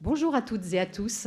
[0.00, 1.26] Bonjour à toutes et à tous.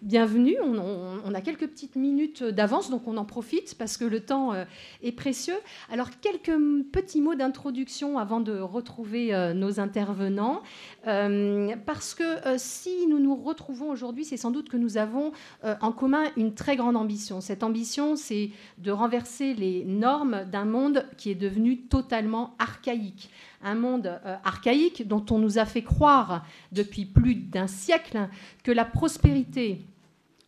[0.00, 4.54] Bienvenue, on, a quelques petites minutes d'avance, donc on en profite parce que le temps
[4.54, 4.64] euh,
[5.02, 5.58] est précieux.
[5.92, 6.58] Alors quelques
[6.90, 10.62] petits mots d'introduction avant de retrouver euh, nos intervenants,
[11.06, 12.24] euh, parce que
[12.56, 15.32] si nous nous retrouvons aujourd'hui, c'est sans doute que nous avons
[15.62, 17.42] en commun une très grande ambition.
[17.42, 18.48] Cette ambition, c'est
[18.78, 23.28] de renverser les normes d'un monde qui est devenu totalement archaïque
[23.62, 28.28] un monde euh, archaïque dont on nous a fait croire depuis plus d'un siècle
[28.64, 29.80] que la prospérité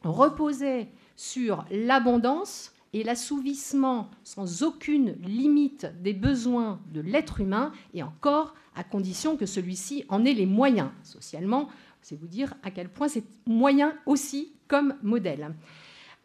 [0.03, 8.55] reposait sur l'abondance et l'assouvissement sans aucune limite des besoins de l'être humain, et encore
[8.75, 10.91] à condition que celui-ci en ait les moyens.
[11.03, 11.69] Socialement,
[12.03, 15.55] c'est vous dire à quel point c'est moyen aussi comme modèle.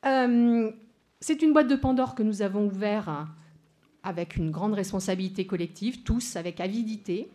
[0.05, 0.71] Euh,
[1.19, 3.09] c'est une boîte de Pandore que nous avons ouverte
[4.07, 7.29] avec une grande responsabilité collective, tous avec avidité,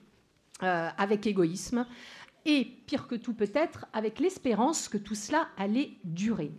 [0.62, 1.86] euh, avec égoïsme,
[2.46, 6.50] et pire que tout peut-être, avec l'espérance que tout cela allait durer.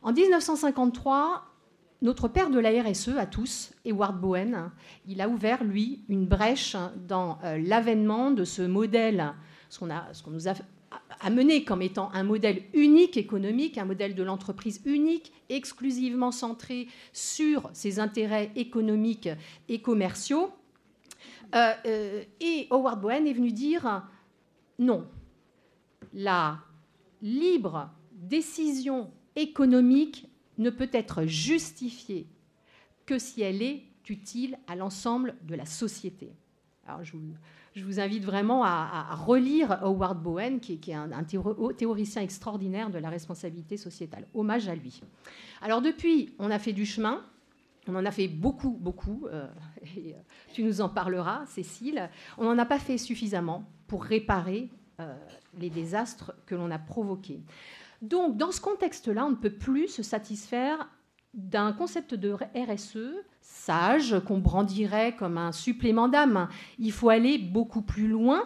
[0.00, 1.44] En 1953,
[2.02, 4.70] notre père de la RSE à tous, Edward Bowen,
[5.08, 6.76] il a ouvert, lui, une brèche
[7.08, 9.34] dans euh, l'avènement de ce modèle,
[9.68, 10.54] ce qu'on nous a
[11.20, 17.70] amené comme étant un modèle unique économique, un modèle de l'entreprise unique, exclusivement centré sur
[17.72, 19.28] ses intérêts économiques
[19.68, 20.50] et commerciaux.
[21.54, 24.04] Euh, euh, et Howard Bowen est venu dire
[24.78, 25.06] non,
[26.12, 26.58] la
[27.22, 32.26] libre décision économique ne peut être justifiée
[33.04, 36.32] que si elle est utile à l'ensemble de la société.
[36.86, 37.34] Alors je vous,
[37.76, 41.24] je vous invite vraiment à, relire Howard Bowen, qui, est un,
[41.76, 44.26] théoricien extraordinaire de la responsabilité sociétale.
[44.32, 45.02] Hommage à lui.
[45.60, 47.22] Alors depuis, on a fait du chemin.
[47.86, 49.26] On en a fait beaucoup, beaucoup.
[49.30, 49.46] Euh,
[49.96, 50.18] et euh,
[50.54, 52.08] tu nous en parleras, Cécile.
[52.38, 55.14] On n'en a pas fait suffisamment pour réparer euh,
[55.58, 57.42] les désastres que l'on a provoqués.
[58.00, 60.88] Donc, dans ce contexte-là, on ne peut plus se satisfaire
[61.36, 62.98] d'un concept de RSE
[63.42, 66.48] sage qu'on brandirait comme un supplément d'âme.
[66.78, 68.42] Il faut aller beaucoup plus loin.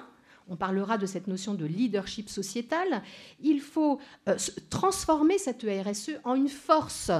[0.49, 3.03] On parlera de cette notion de leadership sociétal.
[3.41, 4.37] Il faut euh,
[4.69, 7.13] transformer cette RSE en une force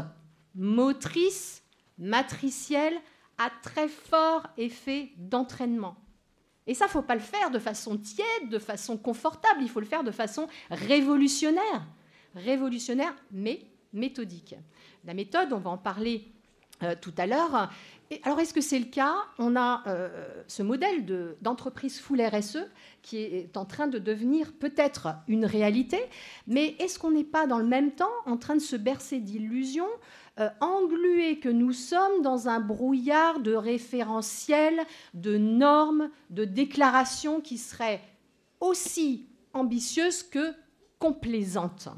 [0.57, 1.63] motrice,
[1.99, 2.95] matricielle,
[3.39, 5.97] à très fort effet d'entraînement.
[6.67, 9.81] Et ça, ne faut pas le faire de façon tiède, de façon confortable, il faut
[9.81, 11.87] le faire de façon révolutionnaire.
[12.35, 14.55] Révolutionnaire, mais méthodique.
[15.05, 16.33] La méthode, on va en parler
[16.83, 17.71] euh, tout à l'heure.
[18.23, 19.15] alors, est-ce que c'est le cas?
[19.39, 20.09] On a euh,
[20.49, 21.05] ce modèle
[21.43, 22.59] d'entreprise full RSE
[23.03, 25.99] qui est en train de devenir peut-être une réalité,
[26.47, 29.89] mais est-ce qu'on n'est pas dans le même temps en train de se bercer d'illusions,
[30.39, 34.81] euh, englués que nous sommes dans un brouillard de référentiels,
[35.13, 38.01] de normes, de déclarations qui seraient
[38.61, 40.55] aussi ambitieuses que
[40.99, 41.91] complaisantes?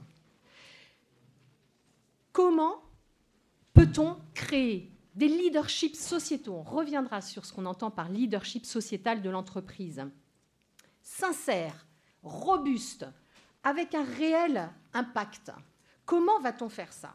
[2.33, 2.83] Comment
[3.75, 6.55] peut-on créer des leaderships sociétaux?
[6.55, 10.03] On reviendra sur ce qu'on entend par leadership sociétal de l'entreprise.
[11.03, 11.87] Sincère,
[12.23, 13.07] robuste,
[13.63, 15.53] avec un réel impact.
[16.07, 17.15] Comment va-t-on faire ça?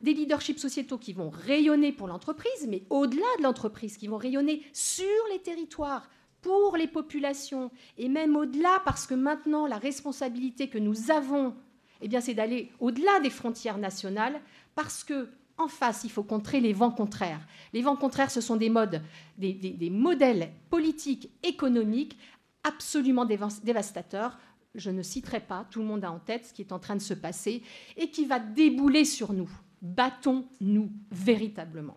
[0.00, 4.62] Des leaderships sociétaux qui vont rayonner pour l'entreprise, mais au-delà de l'entreprise, qui vont rayonner
[4.72, 6.10] sur les territoires,
[6.42, 11.56] pour les populations, et même au-delà, parce que maintenant, la responsabilité que nous avons
[12.00, 14.40] eh bien, c'est d'aller au-delà des frontières nationales
[14.74, 17.40] parce que en face, il faut contrer les vents contraires.
[17.72, 19.00] Les vents contraires, ce sont des modes,
[19.38, 22.18] des, modèles politiques, économiques
[22.62, 24.38] absolument dévastateurs.
[24.74, 26.96] Je ne citerai pas, tout le monde a en tête ce qui est en train
[26.96, 27.62] de se passer
[27.96, 29.48] et qui va débouler sur nous.
[29.80, 31.96] Battons-nous véritablement.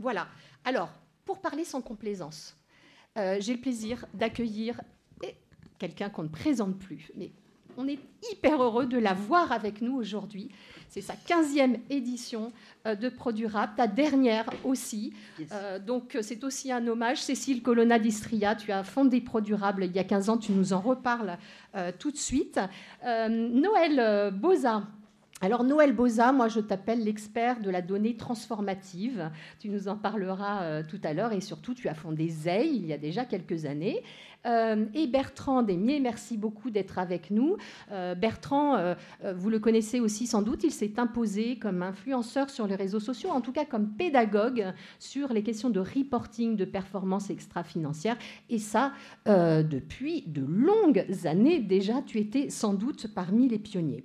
[0.00, 0.26] Voilà.
[0.64, 0.90] Alors,
[1.24, 2.56] pour parler sans complaisance,
[3.16, 4.80] euh, j'ai le plaisir d'accueillir
[5.78, 7.32] quelqu'un qu'on ne présente plus, mais
[7.76, 7.98] on est
[8.30, 10.50] hyper heureux de la voir avec nous aujourd'hui.
[10.88, 12.52] C'est sa 15e édition
[12.86, 15.14] euh, de Produrable, ta dernière aussi.
[15.50, 17.22] Euh, donc euh, c'est aussi un hommage.
[17.22, 20.80] Cécile Colonna d'Istria, tu as fondé Produrable il y a 15 ans, tu nous en
[20.80, 21.38] reparles
[21.98, 22.60] tout de suite.
[23.02, 24.82] Noël Boza.
[25.44, 29.28] Alors Noël Boza, moi je t'appelle l'expert de la donnée transformative.
[29.58, 32.92] Tu nous en parleras tout à l'heure et surtout tu as fondé ZEI il y
[32.92, 34.04] a déjà quelques années.
[34.46, 37.56] Euh, et Bertrand Desmier, merci beaucoup d'être avec nous.
[37.90, 38.94] Euh, Bertrand, euh,
[39.34, 43.30] vous le connaissez aussi sans doute, il s'est imposé comme influenceur sur les réseaux sociaux,
[43.30, 48.16] en tout cas comme pédagogue sur les questions de reporting de performance extra-financière.
[48.50, 48.92] Et ça,
[49.26, 54.04] depuis de longues années déjà, tu étais sans doute parmi les pionniers.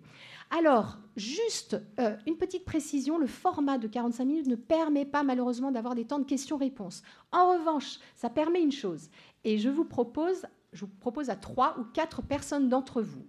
[0.50, 1.78] Alors, juste
[2.26, 6.20] une petite précision, le format de 45 minutes ne permet pas malheureusement d'avoir des temps
[6.20, 7.04] de questions-réponses.
[7.32, 9.10] En revanche, ça permet une chose,
[9.44, 13.26] et je vous propose je vous propose à trois ou quatre personnes d'entre vous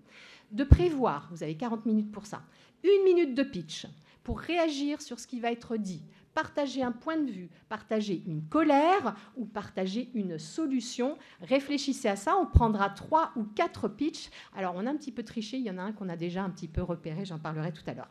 [0.50, 2.42] de prévoir, vous avez 40 minutes pour ça,
[2.82, 3.86] une minute de pitch
[4.24, 6.02] pour réagir sur ce qui va être dit,
[6.38, 11.18] partager un point de vue, partager une colère ou partager une solution.
[11.40, 14.30] Réfléchissez à ça, on prendra trois ou quatre pitchs.
[14.54, 16.44] Alors on a un petit peu triché, il y en a un qu'on a déjà
[16.44, 18.10] un petit peu repéré, j'en parlerai tout à l'heure.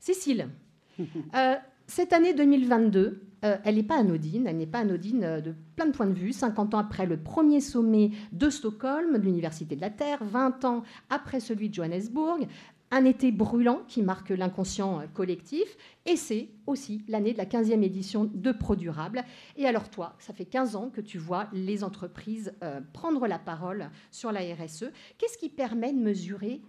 [0.00, 0.48] Cécile,
[1.34, 1.56] euh,
[1.86, 5.86] cette année 2022, euh, elle n'est pas anodine, elle n'est pas anodine euh, de plein
[5.86, 6.32] de points de vue.
[6.32, 10.84] 50 ans après le premier sommet de Stockholm, de l'Université de la Terre, 20 ans
[11.10, 12.46] après celui de Johannesburg,
[12.92, 17.82] un été brûlant qui marque l'inconscient euh, collectif, et c'est aussi l'année de la 15e
[17.82, 19.24] édition de ProDurable.
[19.56, 22.54] Et alors toi, ça fait 15 ans que tu vois les entreprises
[22.92, 24.84] prendre la parole sur la RSE.
[25.18, 26.60] Qu'est-ce qui permet de mesurer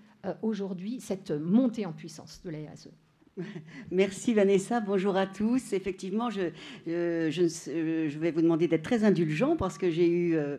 [0.41, 2.89] aujourd'hui cette montée en puissance de la RSE
[3.91, 5.73] Merci Vanessa, bonjour à tous.
[5.73, 6.41] Effectivement, je,
[6.87, 10.57] euh, je, vais vous demander d'être très indulgent parce que j'ai eu euh,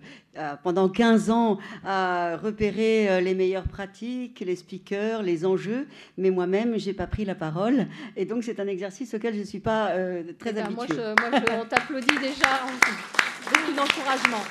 [0.62, 5.86] pendant 15 ans à repérer euh, les meilleures pratiques, les speakers, les enjeux,
[6.18, 7.86] mais moi-même, je n'ai pas pris la parole.
[8.16, 9.90] Et donc, c'est un exercice auquel je ne suis pas
[10.38, 10.96] très eh ben, habituée.
[10.96, 12.60] Moi, moi on t'applaudit déjà.
[13.44, 14.42] Beaucoup d'encouragement.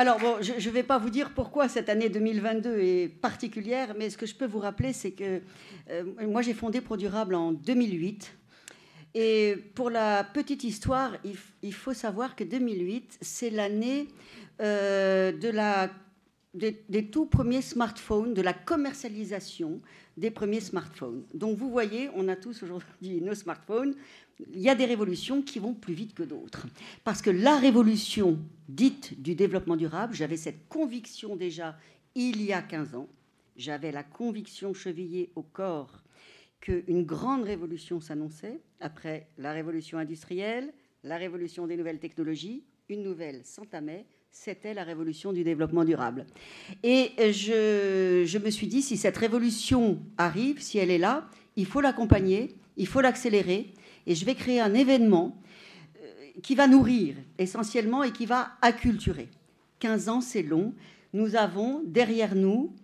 [0.00, 4.08] Alors, bon, je ne vais pas vous dire pourquoi cette année 2022 est particulière, mais
[4.08, 5.42] ce que je peux vous rappeler, c'est que
[5.90, 8.32] euh, moi, j'ai fondé ProDurable en 2008.
[9.14, 11.12] Et pour la petite histoire,
[11.62, 14.08] il, faut savoir que 2008, c'est l'année
[14.62, 15.90] euh, de la,
[16.54, 19.80] des, tout premiers smartphones, de la commercialisation
[20.16, 21.24] des premiers smartphones.
[21.34, 23.94] Donc vous voyez, on a tous aujourd'hui nos smartphones.
[24.52, 26.66] Il y a des révolutions qui vont plus vite que d'autres.
[27.04, 28.38] Parce que la révolution
[28.68, 31.76] dite du développement durable, j'avais cette conviction déjà
[32.14, 33.08] il y a 15 ans,
[33.56, 36.02] j'avais la conviction chevillée au corps
[36.60, 40.72] qu'une grande révolution s'annonçait après la révolution industrielle,
[41.04, 46.26] la révolution des nouvelles technologies, une nouvelle s'entamait, c'était la révolution du développement durable.
[46.82, 51.66] Et je, je, me suis dit, si cette révolution arrive, si elle est là, il
[51.66, 53.74] faut l'accompagner, il faut l'accélérer,
[54.06, 55.36] et je vais créer un événement
[55.96, 56.08] euh,
[56.42, 59.28] qui va nourrir essentiellement et qui va acculturer.
[59.80, 60.74] 15 ans, c'est long.
[61.12, 62.74] Nous avons derrière nous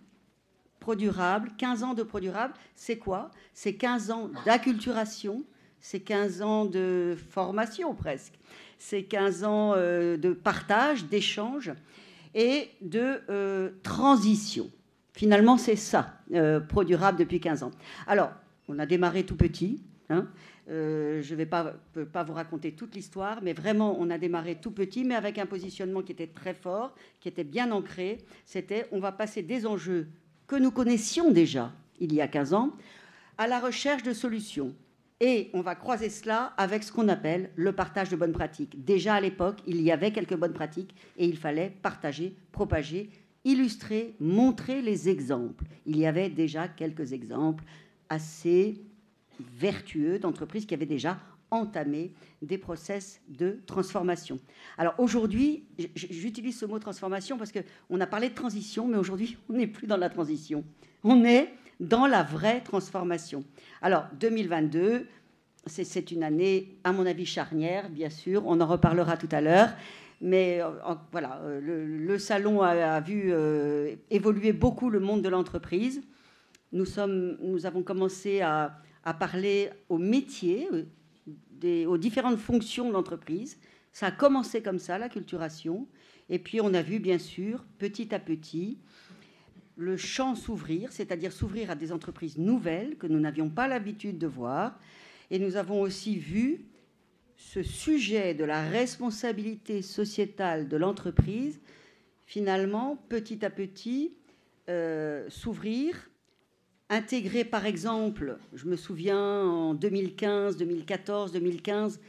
[0.79, 3.31] ProDurable, 15 ans de ProDurable, c'est quoi?
[3.53, 5.43] C'est 15 ans d'acculturation,
[5.89, 8.33] c'est 15 ans de formation presque,
[8.77, 11.71] c'est 15 ans euh, de partage, d'échange
[12.35, 14.69] et de euh, transition.
[15.13, 16.19] Finalement, c'est ça,
[16.67, 17.71] ProDurable depuis 15 ans.
[18.05, 18.31] Alors,
[18.67, 19.81] on a démarré tout petit.
[20.09, 20.27] Hein
[20.69, 21.75] euh, je ne vais pas,
[22.11, 25.45] pas, vous raconter toute l'histoire, mais vraiment, on a démarré tout petit, mais avec un
[25.45, 28.17] positionnement qui était très fort, qui était bien ancré.
[28.45, 30.09] C'était, on va passer des enjeux
[30.47, 32.73] que nous connaissions déjà il y a 15 ans
[33.37, 34.75] à la recherche de solutions.
[35.19, 38.83] Et on va croiser cela avec ce qu'on appelle le partage de bonnes pratiques.
[38.85, 43.09] Déjà à l'époque, il y avait quelques bonnes pratiques et il fallait partager, propager,
[43.43, 45.65] illustrer, montrer les exemples.
[45.87, 47.63] Il y avait déjà quelques exemples
[48.09, 48.79] assez
[49.39, 51.19] vertueux d'entreprises qui avaient déjà
[51.49, 52.11] entamé
[52.41, 54.37] des process de transformation.
[54.77, 55.63] Alors aujourd'hui,
[55.95, 59.87] j'utilise ce mot transformation parce qu'on a parlé de transition, mais aujourd'hui, on n'est plus
[59.87, 60.63] dans la transition.
[61.03, 63.43] On est dans la vraie transformation.
[63.81, 65.07] Alors 2022,
[65.67, 68.43] c'est une année, à mon avis, charnière, bien sûr.
[68.45, 69.69] On en reparlera tout à l'heure.
[70.19, 70.69] Mais euh,
[71.11, 76.01] voilà, euh, le, salon a, vu euh, évoluer beaucoup le monde de l'entreprise.
[76.71, 78.81] Nous, avons commencé à
[79.19, 80.67] parler aux métiers,
[81.85, 83.57] aux différentes fonctions de l'entreprise.
[83.93, 85.87] Ça a commencé comme ça, la culturation.
[86.29, 88.79] Et puis on a vu, bien sûr, petit à petit,
[89.77, 94.27] le champ s'ouvrir, c'est-à-dire s'ouvrir à des entreprises nouvelles que nous n'avions pas l'habitude de
[94.27, 94.79] voir.
[95.29, 96.65] Et nous avons aussi vu
[97.37, 101.59] ce sujet de la responsabilité sociétale de l'entreprise,
[102.25, 104.13] finalement, petit à petit,
[104.69, 106.09] euh, s'ouvrir
[106.89, 111.99] intégrer par exemple, je me souviens en 2015, 2014, 2015,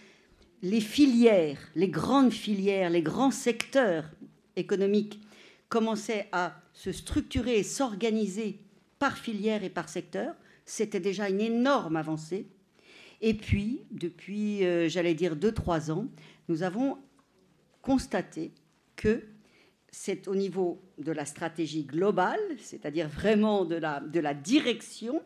[0.63, 4.05] les filières, les grandes filières, les grands secteurs
[4.57, 5.21] économiques
[5.69, 8.59] commençaient à se structurer et s'organiser
[8.99, 10.35] par filière et par secteur.
[10.65, 12.47] C'était déjà une énorme avancée.
[13.21, 16.07] Et puis, depuis, euh, j'allais dire, deux, trois ans,
[16.49, 16.99] nous avons
[17.83, 18.53] constaté
[18.97, 19.25] que
[19.91, 25.23] c'est au niveau de la stratégie globale, c'est-à-dire vraiment de la, de la direction,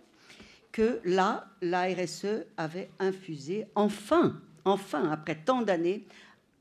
[0.71, 6.07] que là, la RSE avait infusé, enfin, enfin, après tant d'années,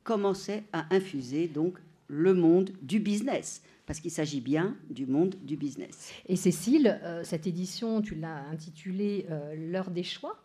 [0.04, 5.58] commençait à infuser donc le monde du business, parce qu'il s'agit bien du monde du
[5.58, 6.14] business.
[6.26, 10.38] Et Cécile, euh, cette édition, tu l'as intitulée euh, L'heure des choix.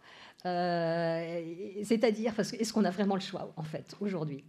[0.46, 4.42] Euh, c'est-à-dire, est-ce qu'on a vraiment le choix, en fait, aujourd'hui?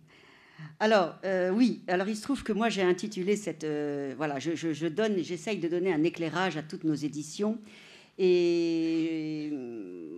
[0.79, 1.13] Alors,
[1.53, 3.67] oui, alors il se trouve que moi j'ai intitulé cette.
[4.17, 7.59] Voilà, je, donne, j'essaye de donner un éclairage à toutes nos éditions.
[8.17, 9.53] Et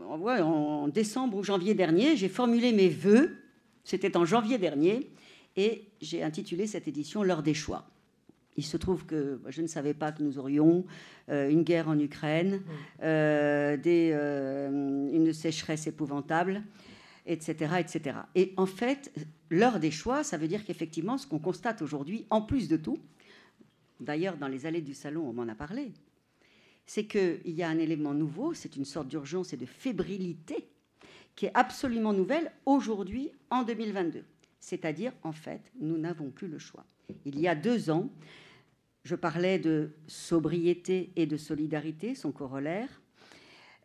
[0.08, 3.36] en décembre ou janvier dernier, j'ai formulé mes vœux.
[3.84, 5.12] C'était en janvier dernier.
[5.58, 7.86] Et j'ai intitulé cette édition L'heure des choix.
[8.60, 10.86] Il se trouve que je ne savais pas que nous aurions
[11.30, 12.62] euh, une guerre en Ukraine, mmh.
[13.04, 14.70] euh, des, euh,
[15.14, 16.62] une sécheresse épouvantable,
[17.26, 18.18] etc., etc.
[18.36, 19.14] Et en fait,
[19.50, 23.00] l'heure des choix, ça veut dire qu'effectivement, ce qu'on constate aujourd'hui, en plus de tout,
[24.02, 25.94] d'ailleurs dans les allées du salon, on m'en a parlé,
[26.86, 30.68] c'est qu'il y a un élément nouveau, c'est une sorte d'urgence et de fébrilité
[31.38, 34.26] qui est absolument nouvelle aujourd'hui en 2022.
[34.60, 36.84] C'est-à-dire, en fait, nous n'avons plus le choix.
[37.26, 38.10] Il y a deux ans,
[39.10, 43.02] je parlais de sobriété et de solidarité, son corollaire.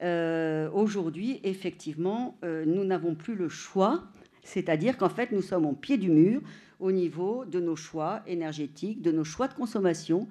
[0.02, 4.04] Euh, aujourd'hui, effectivement, euh, nous n'avons plus le choix,
[4.42, 6.42] c'est-à-dire qu'en fait, nous sommes au pied du mur
[6.78, 10.28] au niveau de nos choix énergétiques, de nos choix de consommation,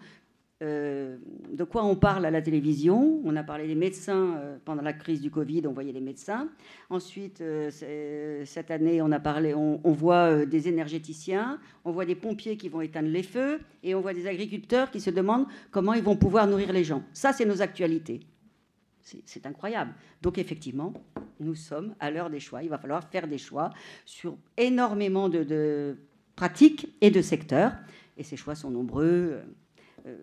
[0.64, 1.18] euh,
[1.52, 3.22] de quoi on parle à la télévision.
[3.26, 6.50] On a parlé des médecins euh, pendant la crise du Covid, on voyait les médecins.
[6.90, 7.70] Ensuite, euh,
[8.46, 12.80] cette année, on a parlé, on, voit des énergéticiens, on voit des pompiers qui vont
[12.80, 16.48] éteindre les feux, et on voit des agriculteurs qui se demandent comment ils vont pouvoir
[16.48, 17.04] nourrir les gens.
[17.14, 18.22] Ça, c'est nos actualités.
[19.26, 19.94] C'est incroyable.
[20.22, 20.94] Donc effectivement,
[21.42, 22.64] nous sommes à l'heure des choix.
[22.64, 23.72] Il va falloir faire des choix
[24.06, 25.98] sur énormément de, de
[26.38, 27.74] pratiques et de secteurs.
[28.16, 29.42] Et ces choix sont nombreux.
[30.06, 30.16] Euh,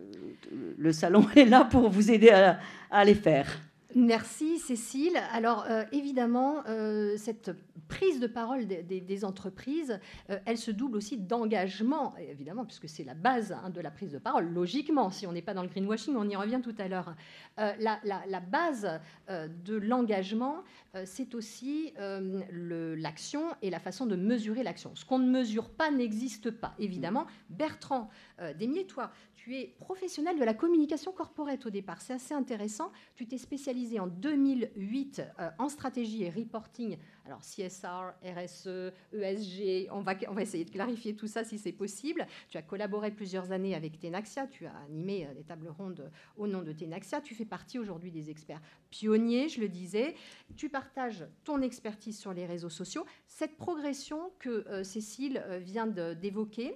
[0.77, 3.47] le salon est là pour vous aider à, les faire.
[3.95, 5.17] Merci Cécile.
[5.31, 7.51] Alors euh, évidemment, euh, cette
[7.87, 9.99] prise de parole des, entreprises,
[10.45, 14.17] elle se double aussi d'engagement, évidemment, puisque c'est la base hein, de la prise de
[14.17, 14.49] parole.
[14.53, 17.13] Logiquement, si on n'est pas dans le greenwashing, on y revient tout à l'heure.
[17.57, 20.63] La, la, base de l'engagement,
[21.03, 24.95] c'est aussi l'action et la façon de mesurer l'action.
[24.95, 27.27] Ce qu'on ne mesure pas n'existe pas, évidemment.
[27.49, 28.09] Bertrand
[28.57, 29.11] Desmier, toi,
[29.43, 31.99] tu es professionnel de la communication corporate au départ.
[31.99, 32.91] C'est assez intéressant.
[33.15, 36.97] Tu t'es spécialisé en 2008 euh, en stratégie et reporting.
[37.25, 42.25] Alors CSR, RSE, ESG, on va, essayer de clarifier tout ça si c'est possible.
[42.49, 44.47] Tu as collaboré plusieurs années avec Tenaxia.
[44.47, 47.21] Tu as animé euh, des tables rondes au nom de Tenaxia.
[47.21, 50.15] Tu fais partie aujourd'hui des experts pionniers, je le disais.
[50.55, 53.05] Tu partages ton expertise sur les réseaux sociaux.
[53.27, 56.75] Cette progression que euh, Cécile vient d'évoquer, euh,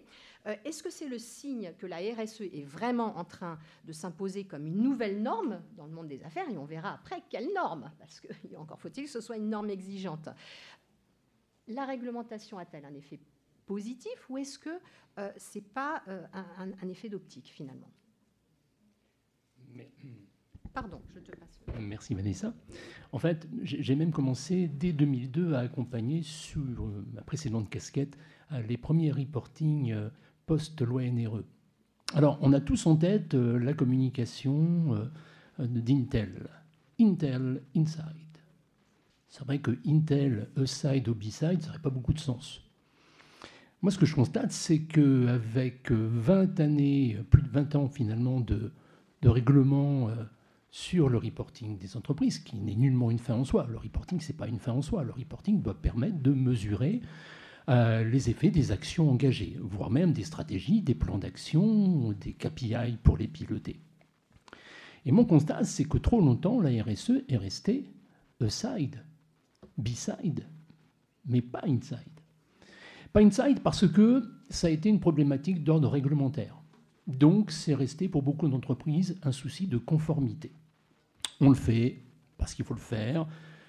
[0.64, 4.68] est-ce que c'est le signe que la RSE est vraiment en train de s'imposer comme
[4.68, 8.20] une nouvelle norme dans le monde des affaires Et on verra après quelle norme, parce
[8.20, 10.30] qu'il encore faut-il que ce soit une norme exigeante.
[11.68, 13.20] La réglementation a-t-elle un effet
[13.66, 14.70] positif ou est-ce que
[15.18, 16.26] euh, ce n'est pas euh,
[16.58, 17.90] un, effet d'optique finalement?
[20.74, 21.62] Pardon, je te passe.
[21.80, 22.54] Merci Vanessa.
[23.12, 26.62] En fait, j'ai même commencé dès 2002 à accompagner sur
[27.14, 28.18] ma précédente casquette
[28.68, 29.96] les premiers reportings
[30.46, 31.44] post-loi NRE.
[32.14, 34.96] Alors, on a tous en tête euh, la communication
[35.60, 36.48] euh, d'Intel.
[37.00, 38.04] Intel Inside.
[39.28, 42.62] C'est vrai que Intel Aside ou B-Side, ça n'aurait pas beaucoup de sens.
[43.82, 48.72] Moi, ce que je constate, c'est qu'avec 20 années, plus de 20 ans finalement de,
[49.22, 50.14] de règlement euh,
[50.72, 53.68] sur le reporting des entreprises, qui n'est nullement une fin en soi.
[53.70, 55.04] Le reporting, ce n'est pas une fin en soi.
[55.04, 57.02] Le reporting doit permettre de mesurer
[57.70, 62.98] euh, les effets des actions engagées, voire même des stratégies, des plans d'action, des KPI
[63.02, 63.80] pour les piloter.
[65.06, 67.92] Et mon constat, c'est que trop longtemps, la RSE est restée
[68.42, 69.04] aside,
[69.78, 70.46] beside,
[71.26, 72.00] mais pas inside.
[73.14, 76.62] Pas inside parce que ça a été une problématique d'ordre réglementaire.
[77.08, 80.52] Donc, c'est resté pour beaucoup d'entreprises un souci de conformité.
[81.40, 82.04] On le fait
[82.38, 83.28] parce qu'il faut le faire,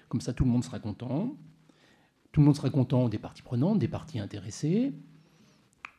[0.09, 1.35] comme ça tout le monde sera content.
[2.37, 4.93] Tout le monde sera content des parties prenantes, des parties intéressées.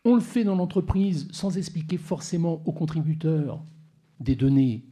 [0.04, 3.61] On le fait dans l'entreprise sans expliquer forcément aux contributeurs
[4.21, 4.85] des données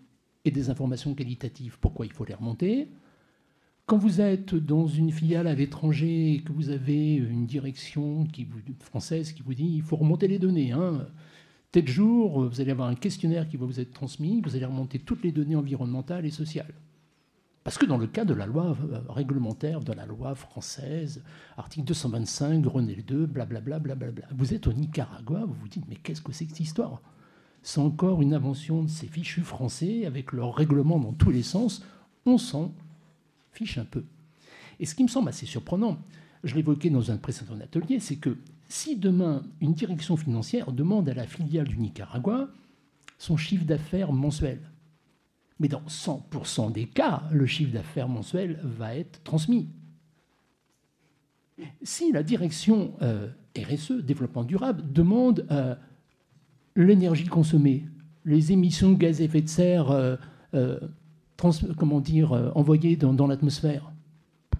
[0.44, 2.88] et des informations qualitatives pourquoi il faut les remonter.
[3.86, 8.26] Quand vous êtes dans une filiale à l'étranger et que vous avez une direction
[8.80, 11.06] française qui vous dit il faut remonter les données, hein.
[11.70, 14.98] tel jour, vous allez avoir un questionnaire qui va vous être transmis, vous allez remonter
[14.98, 16.74] toutes les données environnementales et sociales.
[17.66, 21.24] Parce que dans le cas de la loi euh, réglementaire, de la loi française,
[21.56, 23.96] article 225, Grenelle 2, blablabla,
[24.36, 27.02] vous êtes au Nicaragua, vous vous dites, mais qu'est-ce que c'est que cette histoire?
[27.64, 31.82] C'est encore une invention de ces fichus français avec leur règlement dans tous les sens.
[32.24, 32.72] On s'en
[33.50, 34.04] fiche un peu.
[34.78, 35.98] Et ce qui me semble assez surprenant,
[36.44, 41.14] je l'évoquais dans un précédent atelier, c'est que si demain une direction financière demande à
[41.14, 42.48] la filiale du Nicaragua
[43.18, 44.60] son chiffre d'affaires mensuel,
[45.58, 49.68] mais dans 100% des cas, le chiffre d'affaires mensuel va être transmis.
[51.82, 55.74] Si la direction euh, RSE, développement durable, demande euh,
[56.74, 57.86] l'énergie consommée,
[58.26, 60.78] les émissions de gaz à effet de serre euh,
[61.76, 63.92] comment dire, envoyées dans, l'atmosphère,
[64.54, 64.58] on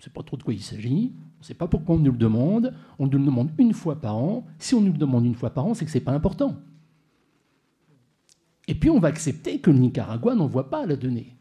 [0.00, 2.10] ne sait pas trop de quoi il s'agit, on ne sait pas pourquoi on nous
[2.10, 4.46] le demande, on nous le demande une fois par an.
[4.58, 6.56] Si on nous le demande une fois par an, c'est que ce n'est pas important.
[8.72, 11.36] Et puis on va accepter que le Nicaragua n'envoie pas la donnée.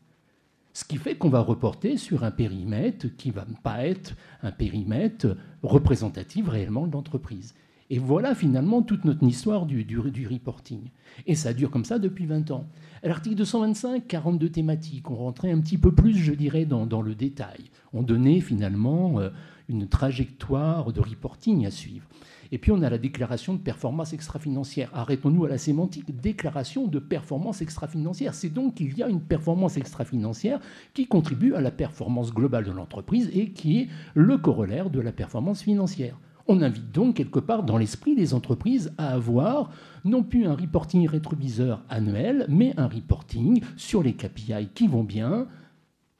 [0.73, 4.51] Ce qui fait qu'on va reporter sur un périmètre qui ne va pas être un
[4.51, 7.55] périmètre représentatif réellement de l'entreprise.
[7.89, 9.97] Et voilà finalement toute notre histoire du,
[10.29, 10.89] reporting.
[11.25, 12.67] Et ça dure comme ça depuis 20 ans.
[13.01, 15.09] L'article 225, 42 thématiques.
[15.09, 17.71] On rentrait un petit peu plus, je dirais, dans, dans le détail.
[17.93, 19.29] On donnait finalement euh,
[19.69, 22.05] une trajectoire de reporting à suivre.
[22.51, 24.89] Et puis on a la déclaration de performance extra-financière.
[24.93, 26.19] Arrêtons-nous à la sémantique.
[26.19, 28.33] Déclaration de performance extra-financière.
[28.33, 30.59] C'est donc qu'il y a une performance extra-financière
[30.93, 35.13] qui contribue à la performance globale de l'entreprise et qui est le corollaire de la
[35.13, 36.17] performance financière.
[36.47, 39.69] On invite donc quelque part dans l'esprit des entreprises à avoir
[40.03, 45.47] non plus un reporting rétroviseur annuel, mais un reporting sur les KPI qui vont bien,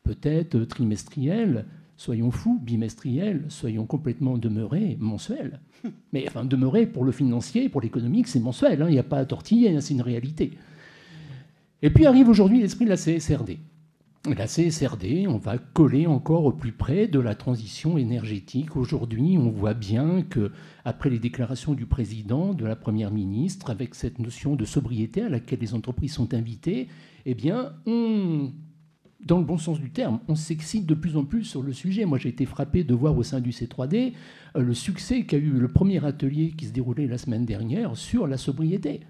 [0.04, 1.66] peut-être trimestriel,
[2.02, 5.60] soyons fous, bimestriel, soyons complètement demeurés, mensuels.
[6.14, 9.20] Mais enfin, demeurer pour le financier, pour l'économique, c'est mensuel, hein, il n'y a pas
[9.20, 10.52] à tortiller, hein, c'est une réalité.
[11.84, 13.60] Et puis arrive aujourd'hui l'esprit de la CSRD.
[14.26, 18.76] La CSRD, on va coller encore au plus près de la transition énergétique.
[18.76, 20.52] Aujourd'hui, on voit bien que,
[20.86, 25.30] après les déclarations du président, de la première ministre, avec cette notion de sobriété à
[25.30, 26.88] laquelle les entreprises sont invitées,
[27.28, 28.52] eh bien, on
[29.26, 32.06] dans le bon sens du terme, on s'excite de plus en plus sur le sujet.
[32.06, 34.14] Moi, j'ai été frappé de voir au sein du C3D
[34.56, 38.28] euh, le succès qu'a eu le premier atelier qui se déroulait la semaine dernière sur
[38.28, 39.02] la sobriété.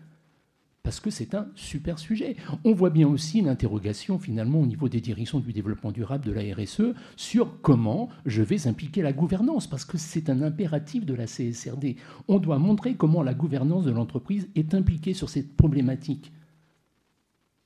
[0.83, 2.35] Parce que c'est un super sujet.
[2.63, 6.41] On voit bien aussi l'interrogation finalement au niveau des directions du développement durable de la
[6.55, 11.27] RSE sur comment je vais impliquer la gouvernance, parce que c'est un impératif de la
[11.27, 11.97] CSRD.
[12.27, 16.31] On doit montrer comment la gouvernance de l'entreprise est impliquée sur cette problématique.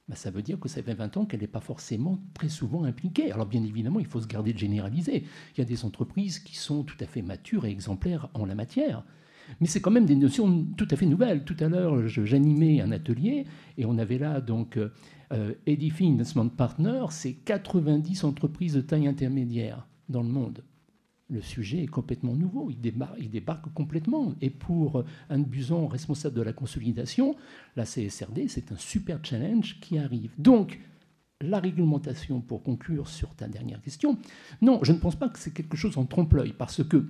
[0.07, 2.83] Bah, ça veut dire que ça fait 20 ans qu'elle n'est pas forcément très souvent
[2.83, 3.31] impliquée.
[3.31, 5.23] Alors bien évidemment, il faut se garder de généraliser.
[5.55, 8.55] Il y a des entreprises qui sont tout à fait matures et exemplaires en la
[8.55, 9.03] matière.
[9.59, 11.43] Mais c'est quand même des notions tout à fait nouvelles.
[11.43, 13.45] Tout à l'heure, j'animais un atelier
[13.77, 19.87] et on avait là donc euh, Edify Investment Partner, c'est 90 entreprises de taille intermédiaire
[20.09, 20.63] dans le monde
[21.29, 24.35] le sujet est complètement nouveau, il débarque, complètement.
[24.41, 27.35] Et pour Anne Buzon, responsable de la consolidation,
[27.75, 30.31] la CSRD, c'est un super challenge qui arrive.
[30.37, 30.79] Donc,
[31.41, 34.17] la réglementation, pour conclure sur ta dernière question,
[34.61, 37.05] non, je ne pense pas que c'est quelque chose en trompe-l'œil, parce que,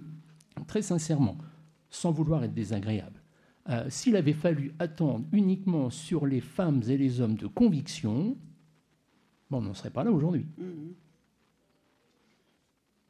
[0.67, 1.38] très sincèrement,
[1.89, 3.21] sans vouloir être désagréable,
[3.69, 8.38] euh, s'il avait fallu attendre uniquement sur les femmes et les hommes de conviction,
[9.49, 10.45] bon, on n'en serait pas là aujourd'hui.
[10.58, 10.93] Mmh.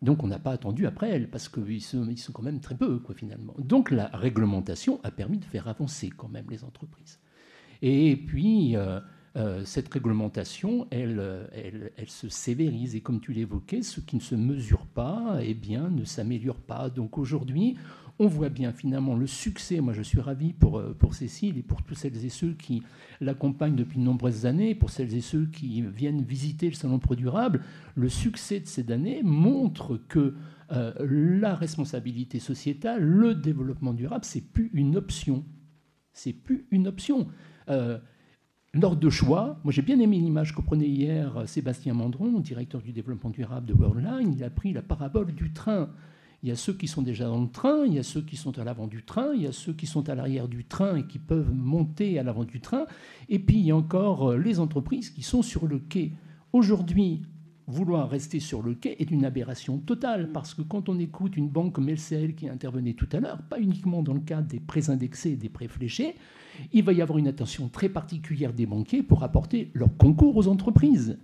[0.05, 2.75] Donc on n'a pas attendu après elle, parce qu'ils sont, ils sont quand même très
[2.75, 3.55] peu, quoi, finalement.
[3.57, 7.19] Donc la réglementation a permis de faire avancer quand même les entreprises.
[7.81, 8.99] Et puis, euh,
[9.35, 12.95] euh, cette réglementation, elle, elle, elle, se sévérise.
[12.95, 16.89] Et comme tu l'évoquais, ce qui ne se mesure pas, eh bien, ne s'améliore pas.
[16.89, 17.75] Donc aujourd'hui,
[18.19, 19.81] on voit bien finalement le succès.
[19.81, 22.83] Moi, je suis ravi pour, euh, pour Cécile et pour tous celles et ceux qui
[23.19, 27.15] l'accompagnent depuis de nombreuses années, pour celles et ceux qui viennent visiter le Salon Pro
[27.15, 27.61] Durable.
[27.95, 30.35] Le succès de ces années montre que
[30.71, 30.93] euh,
[31.39, 35.43] la responsabilité sociétale, le développement durable, c'est plus une option.
[36.13, 37.27] C'est plus une option.
[37.69, 37.99] Euh,
[38.73, 42.91] lors de choix, moi j'ai bien aimé l'image que prenait hier Sébastien Mandron, directeur du
[42.91, 44.33] développement durable de Worldline.
[44.33, 45.89] Il a pris la parabole du train.
[46.45, 48.37] Il y a ceux qui sont déjà dans le train, il y a ceux qui
[48.37, 50.95] sont à l'avant du train, il y a ceux qui sont à l'arrière du train
[50.97, 52.85] et qui peuvent monter à l'avant du train,
[53.29, 56.11] et puis il y a encore euh, les entreprises qui sont sur le quai.
[56.53, 57.23] Aujourd'hui,
[57.65, 61.49] vouloir rester sur le quai est une aberration totale, parce que quand on écoute une
[61.49, 64.91] banque comme LCL qui intervenait tout à l'heure, pas uniquement dans le cadre des prêts
[64.91, 66.13] indexés et des prêts fléchés,
[66.71, 70.47] il va y avoir une attention très particulière des banquiers pour apporter leur concours aux
[70.47, 71.17] entreprises.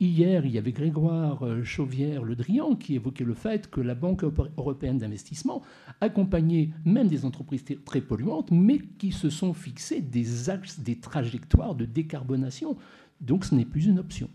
[0.00, 4.22] Hier, il y avait Grégoire euh, Chauvière-Le Drian qui évoquait le fait que la Banque
[4.56, 5.62] européenne d'investissement
[6.00, 11.74] accompagnait même des entreprises très polluantes, mais qui se sont fixées des axes, des trajectoires
[11.74, 12.76] de décarbonation.
[13.20, 14.30] Donc ce n'est plus une option.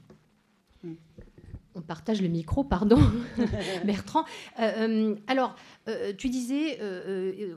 [1.76, 3.00] On partage le micro, pardon,
[3.86, 4.26] Bertrand.
[4.60, 5.56] Euh, euh, alors,
[5.88, 6.80] euh, tu disais,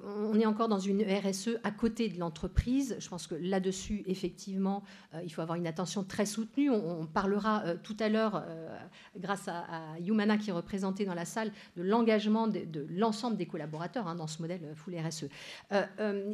[0.04, 2.96] on est encore dans une RSE à côté de l'entreprise.
[2.98, 4.82] Je pense que là-dessus, effectivement,
[5.22, 6.70] il faut avoir une attention très soutenue.
[6.70, 8.44] On, parlera tout à l'heure,
[9.18, 14.08] grâce à, à, qui est représenté dans la salle, de l'engagement de, l'ensemble des collaborateurs
[14.08, 15.26] hein, dans ce modèle full RSE.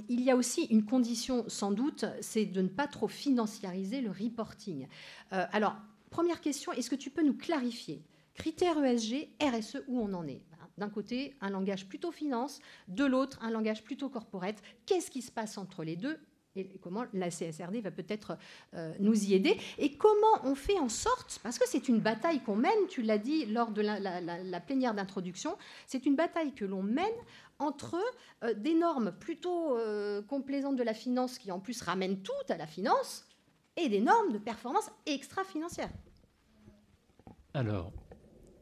[0.09, 4.11] il y a aussi une condition, sans doute, c'est de ne pas trop financiariser le
[4.11, 4.87] reporting.
[5.31, 5.77] alors,
[6.13, 8.03] Première question, est-ce que tu peux nous clarifier
[8.35, 10.43] Critères ESG, RSE, où on en est?
[10.77, 14.63] D'un côté, un langage plutôt finance, de l'autre, un langage plutôt corporate.
[14.85, 16.19] Qu'est-ce qui se passe entre les deux
[16.55, 18.37] et comment la CSRD va peut-être
[18.75, 22.41] euh, nous y aider, et comment on fait en sorte, parce que c'est une bataille
[22.41, 26.83] qu'on mène, tu l'as dit lors de la, plénière d'introduction, c'est une bataille que l'on
[26.83, 27.07] mène
[27.59, 27.97] entre
[28.45, 32.59] euh, des normes plutôt euh, complaisantes de la finance, qui en plus ramènent tout à
[32.59, 33.25] la finance,
[33.77, 35.91] et des normes de performance extra-financière.
[37.55, 37.93] Alors,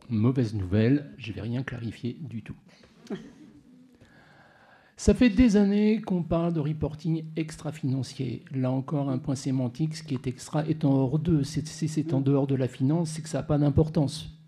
[0.08, 2.56] mauvaise nouvelle, je ne vais rien clarifier du tout.
[4.96, 8.44] Ça fait des années qu'on parle de reporting extra-financier.
[8.50, 11.42] Là encore, un point sémantique, ce qui est extra étant hors d'eux.
[11.42, 14.38] Si c'est en dehors de la finance, c'est que ça n'a pas d'importance.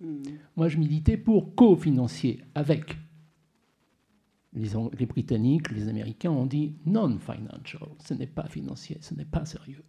[0.00, 0.22] Hmm.
[0.56, 2.96] Moi, je militais pour co-financier, avec.
[4.52, 7.88] Les, les Britanniques, les Américains ont dit non-financial.
[8.04, 9.84] Ce n'est pas financier, ce n'est pas sérieux.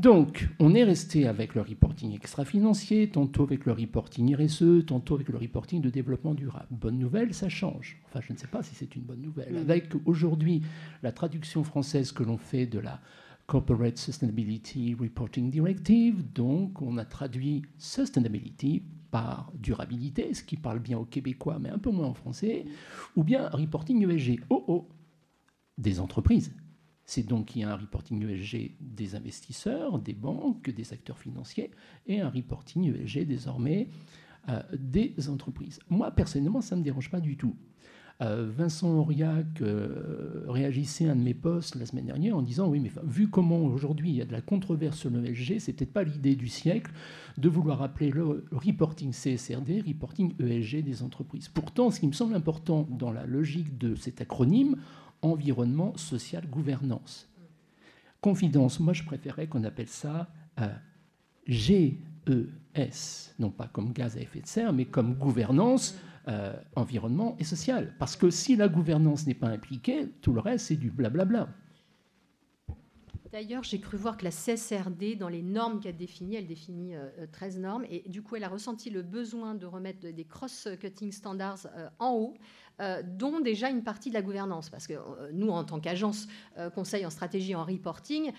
[0.00, 5.28] Donc, on est resté avec le reporting extra-financier, tantôt avec le reporting RSE, tantôt avec
[5.28, 6.68] le reporting de développement durable.
[6.70, 8.00] Bonne nouvelle, ça change.
[8.06, 9.58] Enfin, je ne sais pas si c'est une bonne nouvelle.
[9.58, 10.62] Avec aujourd'hui
[11.02, 12.98] la traduction française que l'on fait de la
[13.46, 20.98] Corporate Sustainability Reporting Directive, donc on a traduit sustainability par durabilité, ce qui parle bien
[20.98, 22.64] au québécois, mais un peu moins en français,
[23.16, 24.88] ou bien reporting ESG, OO,
[25.78, 26.54] des entreprises.
[27.04, 31.72] C'est donc qu'il y a un reporting ESG des investisseurs, des banques, des acteurs financiers,
[32.06, 33.88] et un reporting ESG désormais
[34.48, 35.80] euh, des entreprises.
[35.88, 37.56] Moi, personnellement, ça ne me dérange pas du tout.
[38.22, 42.68] Euh, Vincent Auriac euh, réagissait à un de mes posts la semaine dernière en disant
[42.68, 45.92] Oui, mais vu comment aujourd'hui il y a de la controverse sur l'ESG, c'est peut-être
[45.92, 46.92] pas l'idée du siècle
[47.38, 51.48] de vouloir appeler le reporting CSRD reporting ESG des entreprises.
[51.48, 54.76] Pourtant, ce qui me semble important dans la logique de cet acronyme,
[55.22, 57.26] environnement, social, gouvernance.
[58.20, 60.28] Confidence, moi je préférais qu'on appelle ça
[60.60, 60.68] euh,
[61.46, 67.44] GES, non pas comme gaz à effet de serre, mais comme gouvernance, euh, environnement et
[67.44, 67.94] social.
[67.98, 71.48] Parce que si la gouvernance n'est pas impliquée, tout le reste c'est du blablabla.
[73.32, 76.94] D'ailleurs, j'ai cru voir que la CSRD, dans les normes qu'elle définit, elle définit
[77.30, 81.12] 13 euh, normes, et du coup, elle a ressenti le besoin de remettre des cross-cutting
[81.12, 81.68] standards
[82.00, 82.34] en haut,
[82.80, 84.70] euh, dont déjà une partie de la gouvernance.
[84.70, 88.32] Parce que euh, nous, en tant qu'agence euh, conseil en stratégie en reporting,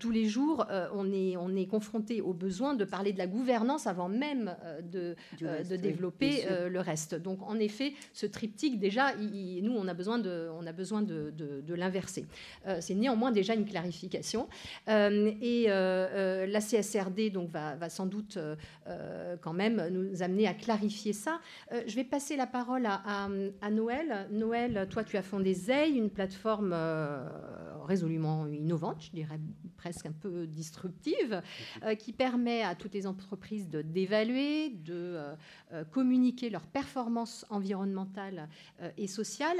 [0.00, 3.86] tous les jours, on est, on est confronté au besoin de parler de la gouvernance
[3.86, 7.14] avant même de, de développer le reste.
[7.14, 11.32] Donc, en effet, ce triptyque, déjà, nous, on a besoin de, on a besoin de,
[11.36, 12.26] de l'inverser.
[12.80, 14.48] C'est néanmoins déjà une clarification.
[14.88, 18.38] et la CSRD donc, va, va sans doute
[19.40, 21.40] quand même nous amener à clarifier ça.
[21.70, 23.28] je vais passer la parole à, à,
[23.60, 23.70] à
[24.30, 24.88] Noël.
[24.90, 27.28] Toi, tu as fondé ZEI, une plateforme euh,
[27.84, 29.38] résolument innovante, je dirais
[29.76, 31.40] presque un peu disruptive,
[31.84, 35.16] euh, qui permet à toutes les entreprises d'évaluer, de
[35.72, 38.48] euh, communiquer leurs performances environnementales
[38.96, 39.58] et sociales,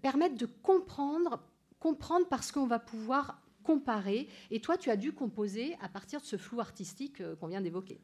[0.00, 1.42] permettre de comprendre,
[1.78, 4.28] comprendre parce qu'on va pouvoir comparer.
[4.50, 8.00] Et toi, tu as dû composer à partir de ce flou artistique qu'on vient d'évoquer.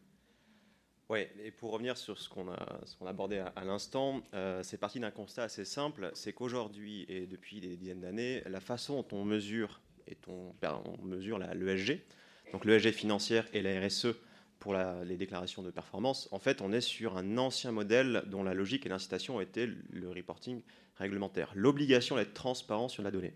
[1.11, 5.11] Oui, et pour revenir sur ce qu'on a, abordé à, l'instant, euh, c'est parti d'un
[5.11, 9.81] constat assez simple, c'est qu'aujourd'hui et depuis des dizaines d'années, la façon dont on mesure,
[10.07, 12.03] et on mesure l'ESG,
[12.53, 14.09] donc l'ESG financière et la RSE
[14.59, 18.53] pour les déclarations de performance, en fait, on est sur un ancien modèle dont la
[18.53, 20.61] logique et l'incitation étaient le reporting
[20.97, 23.33] réglementaire, l'obligation d'être transparent sur la donnée.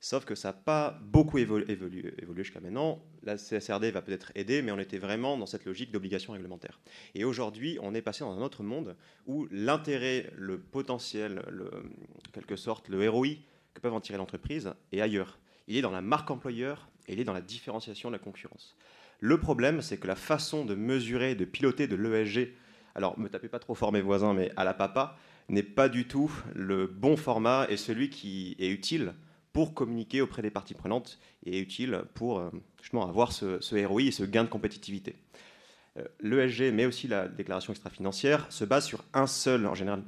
[0.00, 3.02] Sauf que ça n'a pas beaucoup évolué, jusqu'à maintenant.
[3.22, 6.80] La CSRD va peut-être aider, mais on était vraiment dans cette logique d'obligation réglementaire.
[7.14, 12.56] Et aujourd'hui, on est passé dans un autre monde où l'intérêt, le potentiel, en quelque
[12.56, 13.28] sorte, le ROI
[13.74, 15.38] que peuvent en tirer l'entreprise est ailleurs.
[15.66, 18.76] Il est dans la marque employeur et il est dans la différenciation de la concurrence.
[19.20, 22.52] Le problème, c'est que la façon de mesurer, de piloter de l'ESG,
[22.94, 26.06] alors me tapez pas trop fort mes voisins, mais à la papa, n'est pas du
[26.06, 29.14] tout le bon format et celui qui est utile
[29.56, 32.50] pour communiquer auprès des parties prenantes et utile pour euh,
[32.82, 35.16] justement avoir ce, ROI et ce gain de compétitivité.
[35.96, 40.02] Euh, L'ESG, mais aussi la déclaration extra-financière, se base sur un seul, en général,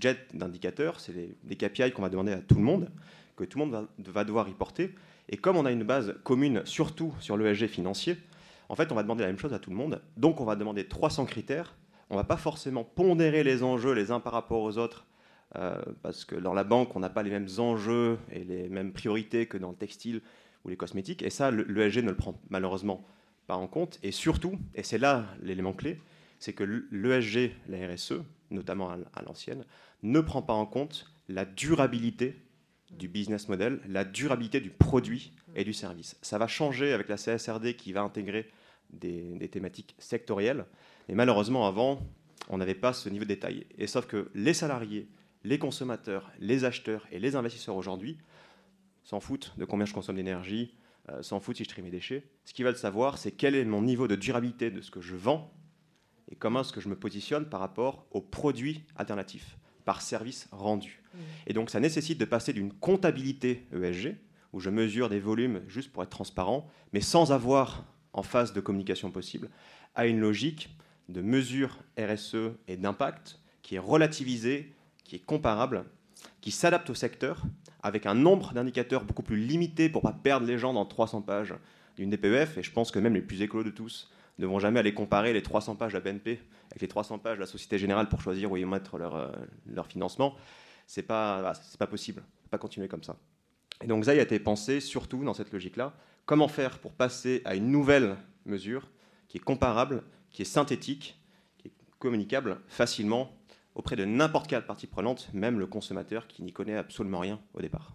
[0.00, 0.98] jet d'indicateurs.
[0.98, 2.90] C'est des KPI qu'on va demander à tout le monde,
[3.36, 4.94] que tout le monde va, devoir y porter.
[5.28, 8.16] Et comme on a une base commune, surtout sur l'ESG financier,
[8.70, 10.00] en fait, on va demander la même chose à tout le monde.
[10.16, 11.76] Donc, on va demander 300 critères.
[12.08, 15.04] On ne va pas forcément pondérer les enjeux les uns par rapport aux autres
[15.54, 18.92] euh, parce que dans la banque, on n'a pas les mêmes enjeux et les mêmes
[18.92, 20.20] priorités que dans le textile
[20.64, 21.22] ou les cosmétiques.
[21.22, 23.06] Et ça, l'ESG ne le prend malheureusement
[23.46, 23.98] pas en compte.
[24.02, 26.00] Et surtout, et c'est là l'élément clé,
[26.38, 28.14] c'est que l'ESG, la RSE,
[28.50, 29.64] notamment à l'ancienne,
[30.02, 32.36] ne prend pas en compte la durabilité
[32.90, 36.16] du business model, la durabilité du produit et du service.
[36.22, 38.50] Ça va changer avec la CSRD qui va intégrer
[38.90, 40.64] des, des thématiques sectorielles,
[41.08, 42.00] Mais malheureusement, avant,
[42.48, 43.66] on n'avait pas ce niveau de détail.
[43.78, 45.08] Et sauf que les salariés,
[45.46, 48.18] les consommateurs, les acheteurs et les investisseurs aujourd'hui
[49.04, 50.74] s'en foutent de combien je consomme d'énergie,
[51.08, 52.24] euh, s'en foutent si je trie mes déchets.
[52.44, 55.14] Ce qu'ils veulent savoir, c'est quel est mon niveau de durabilité de ce que je
[55.14, 55.54] vends
[56.28, 61.00] et comment est-ce que je me positionne par rapport aux produits alternatifs, par service rendu.
[61.14, 61.18] Mmh.
[61.46, 64.16] Et donc ça nécessite de passer d'une comptabilité ESG,
[64.52, 68.60] où je mesure des volumes juste pour être transparent, mais sans avoir en phase de
[68.60, 69.48] communication possible,
[69.94, 70.76] à une logique
[71.08, 74.74] de mesure RSE et d'impact qui est relativisée,
[75.06, 75.84] qui est comparable,
[76.40, 77.42] qui s'adapte au secteur,
[77.82, 81.22] avec un nombre d'indicateurs beaucoup plus limité pour ne pas perdre les gens dans 300
[81.22, 81.54] pages
[81.96, 84.80] d'une DPEF, et je pense que même les plus écolos de tous ne vont jamais
[84.80, 86.40] aller comparer les 300 pages de la BNP
[86.70, 89.28] avec les 300 pages de la Société Générale pour choisir où ils mettre leur, euh,
[89.66, 90.34] leur financement.
[90.86, 92.22] C'est pas, c'est pas possible.
[92.50, 93.16] pas continuer comme ça.
[93.82, 95.94] Et donc, ça a été pensé surtout dans cette logique-là.
[96.26, 98.88] Comment faire pour passer à une nouvelle mesure
[99.28, 101.18] qui est comparable, qui est synthétique,
[101.58, 103.32] qui est communicable facilement
[103.76, 107.60] auprès de n'importe quelle partie prenante, même le consommateur qui n'y connaît absolument rien au
[107.60, 107.94] départ.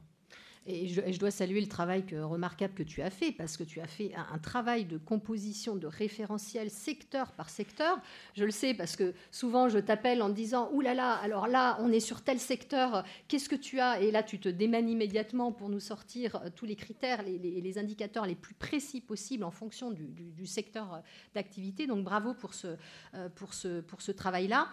[0.68, 3.88] Et je, dois saluer le travail remarquable que tu as fait, parce que tu as
[3.88, 8.00] fait un, travail de composition, de référentiel secteur par secteur.
[8.36, 11.78] Je le sais parce que souvent je t'appelle en disant Ouh là là, alors là,
[11.82, 14.02] on est sur tel secteur, qu'est-ce que tu as?
[14.02, 18.28] Et là, tu te démanes immédiatement pour nous sortir euh, tous les critères, les, indicateurs
[18.28, 21.00] les plus précis possibles en fonction du, secteur euh,
[21.34, 21.88] d'activité.
[21.88, 22.76] Donc bravo pour ce,
[23.16, 24.70] euh, travail-là.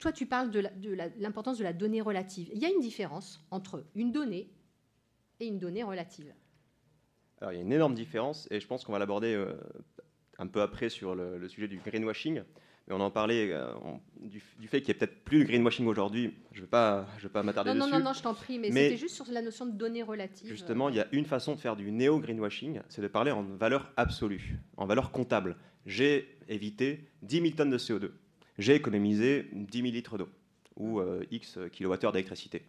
[0.00, 0.60] toi, tu parles de
[1.18, 2.50] l'importance de la donnée relative.
[2.52, 4.34] Il y a une différence entre une donnée
[5.40, 6.32] et une donnée relative
[7.40, 9.54] Alors, il y a une énorme différence, et je pense qu'on va l'aborder euh,
[10.38, 12.42] un peu après sur le, sujet du greenwashing.
[12.86, 13.72] Mais on en parlait euh,
[14.20, 16.34] du, fait qu'il n'y a peut-être plus de greenwashing aujourd'hui.
[16.52, 17.80] Je ne vais pas, je vais pas m'attarder dessus.
[17.80, 20.46] Non, non, non, je t'en prie, mais, c'était juste sur la notion de données relatives.
[20.46, 23.90] Justement, il y a une façon de faire du néo-greenwashing, c'est de parler en valeur
[23.96, 25.56] absolue, en valeur comptable.
[25.86, 28.10] J'ai évité 10 000 tonnes de CO2.
[28.58, 30.28] J'ai économisé 10 000 litres d'eau
[30.76, 32.62] ou euh, X kilowattheures d'électricité.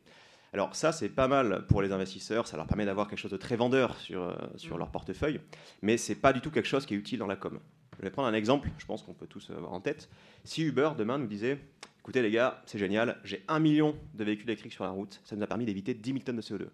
[0.55, 3.35] Alors ça, c'est pas mal pour les investisseurs, ça leur permet d'avoir quelque chose de
[3.35, 4.79] très vendeur sur, euh, sur mm.
[4.79, 5.41] leur portefeuille,
[5.81, 7.59] mais c'est pas du tout quelque chose qui est utile dans la com.
[7.97, 10.09] Je vais prendre un exemple, je pense qu'on peut tous avoir en tête.
[10.45, 11.59] Si Uber demain nous disait,
[11.99, 15.35] écoutez les gars, c'est génial, j'ai un million de véhicules électriques sur la route, ça
[15.35, 16.67] nous a permis d'éviter 10 000 tonnes de CO2.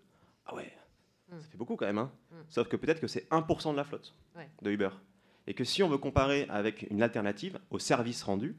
[0.45, 0.71] Ah ouais,
[1.31, 1.39] mm.
[1.39, 2.35] ça fait beaucoup quand même, hein mm.
[2.49, 4.13] Sauf que peut-être que c'est 1% de la flotte
[4.61, 4.89] de Uber.
[5.47, 8.55] Et que si on veut comparer avec une alternative au service rendu,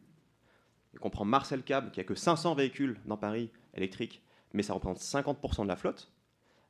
[0.94, 4.20] et qu'on prend Marcel Cab, qui a que 500 véhicules dans Paris électriques,
[4.52, 6.10] mais ça représente 50% de la flotte.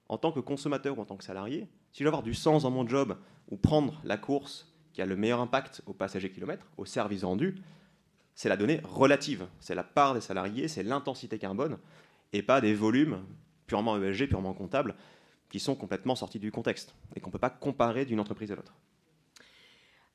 [0.09, 2.65] En tant que consommateur ou en tant que salarié, si je veux avoir du sens
[2.65, 3.17] dans mon job
[3.51, 7.57] ou prendre la course qui a le meilleur impact au passager kilomètre, au service rendu,
[8.35, 9.47] c'est la donnée relative.
[9.61, 11.79] C'est la part des salariés, c'est l'intensité carbone,
[12.33, 13.25] et pas des volumes
[13.67, 14.95] purement ESG, purement comptables,
[15.49, 18.57] qui sont complètement sortis du contexte et qu'on ne peut pas comparer d'une entreprise à
[18.57, 18.75] l'autre.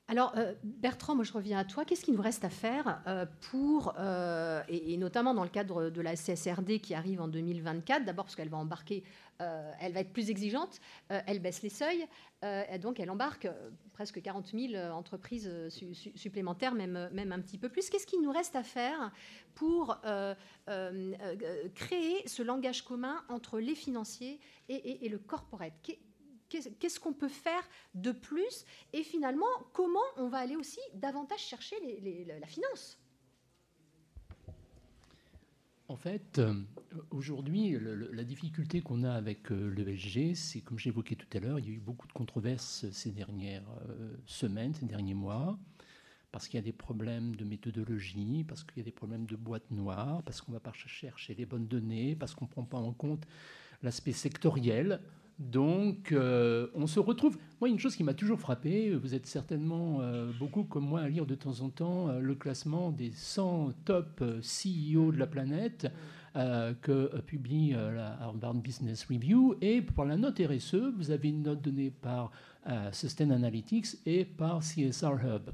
[0.09, 1.83] Alors, euh, Bertrand, moi je reviens à toi.
[1.83, 6.01] Qu'est-ce qu'il nous reste à faire euh, pour, euh, et, notamment dans le cadre de
[6.01, 9.03] la CSRD qui arrive en 2024, d'abord parce qu'elle va embarquer,
[9.39, 12.07] elle va être plus exigeante, elle baisse les seuils,
[12.81, 13.47] donc elle embarque
[13.93, 15.51] presque 40 000 entreprises
[16.15, 17.87] supplémentaires, même, un petit peu plus.
[17.91, 19.11] Qu'est-ce qu'il nous reste à faire
[19.53, 19.99] pour
[21.75, 24.39] créer ce langage commun entre les financiers
[24.69, 25.97] et le corporate?
[26.49, 31.75] Qu'est-ce qu'on peut faire de plus et finalement comment on va aller aussi davantage chercher
[32.39, 32.99] la finance?
[35.89, 36.53] En fait, euh,
[37.11, 41.65] aujourd'hui, la difficulté qu'on a avec euh, l'ESG, c'est comme j'évoquais tout à l'heure, il
[41.65, 45.57] y a eu beaucoup de controverses ces dernières euh, semaines, ces derniers mois,
[46.33, 49.37] parce qu'il y a des problèmes de méthodologie, parce qu'il y a des problèmes de
[49.37, 52.65] boîte noire, parce qu'on ne va pas chercher les bonnes données, parce qu'on ne prend
[52.65, 53.25] pas en compte
[53.81, 54.99] l'aspect sectoriel.
[55.39, 57.37] Donc, euh, on se retrouve.
[57.61, 61.09] Moi, une chose qui m'a toujours frappé, vous êtes certainement euh, beaucoup comme moi à
[61.09, 65.87] lire de temps en temps euh, le classement des 100 top CEO de la planète
[66.83, 69.55] que publie la Harvard Business Review.
[69.59, 72.29] Et pour la note RSE, vous avez une note donnée par
[72.91, 75.49] Sustain Analytics et par CSR Hub.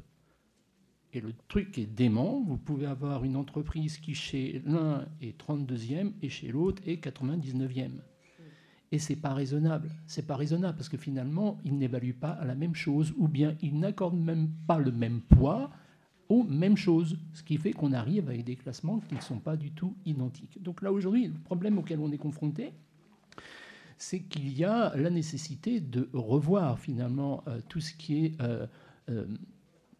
[1.13, 6.11] Et le truc est dément, vous pouvez avoir une entreprise qui chez l'un est 32e
[6.21, 8.01] et chez l'autre est 99e.
[8.93, 9.89] Et c'est pas raisonnable.
[10.05, 13.79] C'est pas raisonnable parce que finalement, ils n'évaluent pas la même chose ou bien ils
[13.79, 15.71] n'accordent même pas le même poids
[16.29, 17.17] aux mêmes choses.
[17.33, 20.61] Ce qui fait qu'on arrive avec des classements qui ne sont pas du tout identiques.
[20.61, 22.71] Donc là, aujourd'hui, le problème auquel on est confronté,
[23.97, 28.67] c'est qu'il y a la nécessité de revoir finalement euh, tout ce qui est euh,
[29.09, 29.25] euh,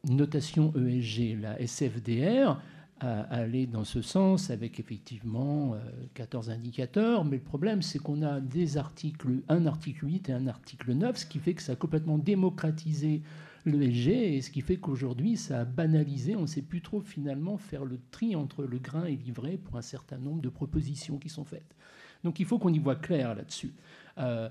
[0.08, 2.62] notation ESG, la SFDR,
[3.04, 5.76] à, aller dans ce sens avec effectivement
[6.14, 10.48] 14 indicateurs, mais le problème c'est qu'on a des articles, un article 8 et un
[10.48, 13.22] article 9, ce qui fait que ça a complètement démocratisé
[13.66, 16.36] l'ESG, et ce qui fait qu'aujourd'hui, ça a banalisé.
[16.36, 19.78] On ne sait plus trop finalement faire le tri entre le grain et l'ivraie pour
[19.78, 21.76] un certain nombre de propositions qui sont faites.
[22.24, 23.74] Donc il faut qu'on y voit clair là-dessus.
[24.18, 24.50] Euh,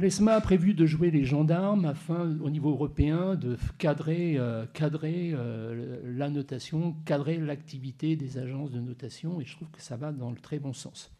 [0.00, 6.00] L'ESMA a prévu de jouer les gendarmes afin, au niveau européen, de cadrer, euh, euh,
[6.16, 10.30] la notation, cadrer l'activité des agences de notation, et je trouve que ça va dans
[10.30, 11.10] le très bon sens.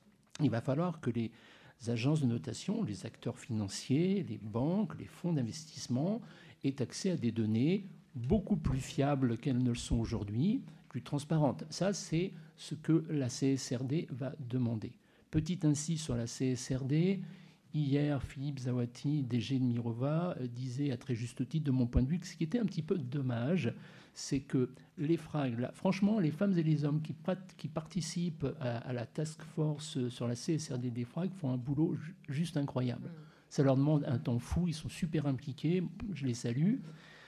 [0.41, 1.33] Il va falloir que les
[1.89, 6.21] agences de notation, les acteurs financiers, les banques, les fonds d'investissement
[6.63, 11.65] aient accès à des données beaucoup plus fiables qu'elles ne le sont aujourd'hui, plus transparentes.
[11.69, 14.93] Ça, c'est ce que la CSRD va demander.
[15.33, 17.21] Petit ainsi sur la CSRD,
[17.79, 22.09] hier, Philippe Zawati, DG de Mirova, disait à très juste titre, de mon point de
[22.09, 23.73] vue, que ce qui était un petit peu dommage,
[24.15, 27.15] c'est que les FRAG, franchement, les femmes et les hommes qui,
[27.57, 31.97] qui participent à, la task force sur la CSRD des FRAG font un boulot
[32.29, 33.09] juste incroyable.
[33.09, 33.23] Mm.
[33.51, 36.77] Ça leur demande un temps fou, ils sont super impliqués, je les salue.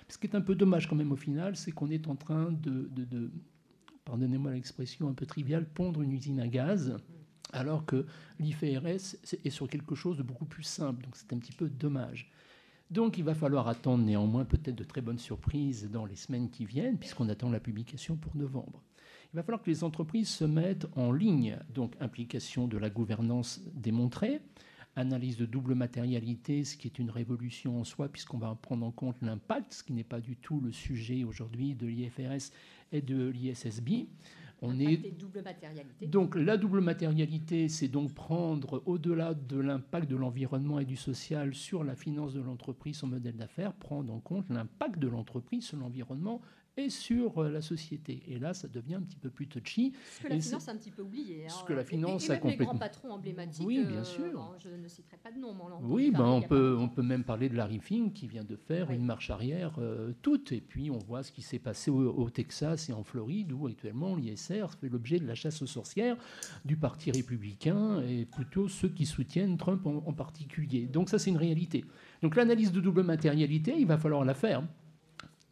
[0.08, 2.50] Ce qui est un peu dommage quand même au final, c'est qu'on est en train
[2.50, 3.30] de, de
[4.04, 6.96] pardonnez-moi l'expression un peu triviale, pondre une usine à gaz
[7.52, 8.06] alors que
[8.38, 11.04] l'IFRS est sur quelque chose de beaucoup plus simple.
[11.04, 12.30] Donc c'est un petit peu dommage.
[12.90, 16.64] Donc il va falloir attendre néanmoins peut-être de très bonnes surprises dans les semaines qui
[16.64, 18.82] viennent, puisqu'on attend la publication pour novembre.
[19.32, 23.60] Il va falloir que les entreprises se mettent en ligne, donc implication de la gouvernance
[23.74, 24.40] démontrée,
[24.96, 28.90] analyse de double matérialité, ce qui est une révolution en soi, puisqu'on va prendre en
[28.90, 32.50] compte l'impact, ce qui n'est pas du tout le sujet aujourd'hui de l'IFRS
[32.90, 34.08] et de l'ISSB.
[34.62, 36.07] On est double matérialité.
[36.07, 41.55] Donc la double matérialité, c'est donc prendre au-delà de l'impact de l'environnement et du social
[41.55, 45.79] sur la finance de l'entreprise, son modèle d'affaires, prendre en compte l'impact de l'entreprise sur
[45.79, 46.42] l'environnement
[46.81, 48.23] et sur euh, la société.
[48.27, 49.93] Et là, ça devient un petit peu plus touchy.
[50.16, 51.47] Ce que la finance a un petit peu oublié.
[51.49, 52.59] Ce que la finance et, a complètement.
[52.61, 53.66] les grands patrons emblématiques.
[53.66, 54.57] Oui, bien euh, sûr.
[54.62, 55.55] je ne citerai pas de nom.
[55.55, 58.57] Mais oui, ben on, peut, on peut même parler de Larry Fink qui vient de
[58.57, 60.53] faire une marche arrière euh, toute.
[60.53, 64.14] Et puis, on voit ce qui s'est passé au, Texas et en Floride, où actuellement
[64.14, 66.16] l'ISR fait l'objet de la chasse aux sorcières
[66.64, 70.87] du Parti républicain et plutôt ceux qui soutiennent Trump en, en particulier.
[70.87, 71.85] Donc, ça, c'est une réalité.
[72.23, 74.62] Donc, l'analyse de double matérialité, il va falloir la faire.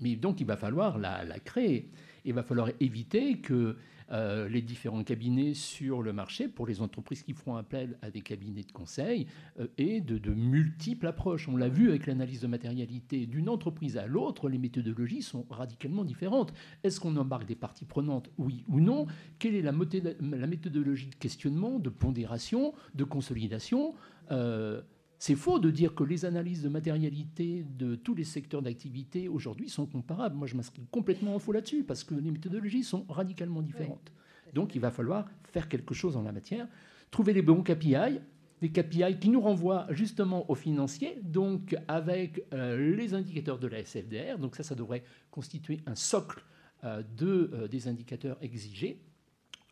[0.01, 1.91] Mais donc, il va falloir la, créer.
[2.25, 3.77] Il va falloir éviter que
[4.11, 8.23] euh, les différents cabinets sur le marché, pour les entreprises qui feront appel à des
[8.23, 9.27] cabinets de conseil,
[9.61, 11.49] euh, aient de, multiples approches.
[11.49, 13.27] On l'a vu avec l'analyse de matérialité.
[13.27, 16.55] D'une entreprise à l'autre, les méthodologies sont radicalement différentes.
[16.85, 19.07] Est-ce qu'on embarque des parties prenantes, oui ou non
[19.39, 23.95] Quelle est la, méthodologie de questionnement, de pondération, de consolidation
[24.31, 24.81] euh,
[25.19, 29.69] c'est faux de dire que les analyses de matérialité de tous les secteurs d'activité aujourd'hui
[29.69, 30.37] sont comparables.
[30.37, 34.13] Moi, je m'inscris complètement en faux là-dessus parce que les méthodologies sont radicalement différentes.
[34.55, 36.69] Donc, il va falloir faire quelque chose en la matière,
[37.11, 38.21] trouver les bons KPI,
[38.61, 43.79] des KPI qui nous renvoient justement aux financiers, donc avec euh, les indicateurs de la
[43.85, 44.39] SFDR.
[44.39, 46.43] Donc ça, ça devrait constituer un socle
[46.85, 49.01] euh, de, euh, des indicateurs exigés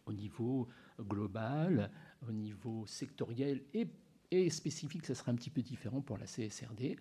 [0.06, 0.68] au niveau
[1.00, 1.90] global,
[2.28, 3.88] au niveau sectoriel et
[4.30, 6.96] et spécifique, ça sera un petit peu différent pour la CSRD.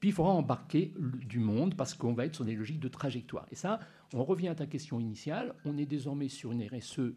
[0.00, 3.46] Puis il faudra embarquer du monde parce qu'on va être sur des logiques de trajectoire.
[3.50, 3.80] Et ça,
[4.14, 7.12] on revient à ta question initiale, on est désormais sur une RSE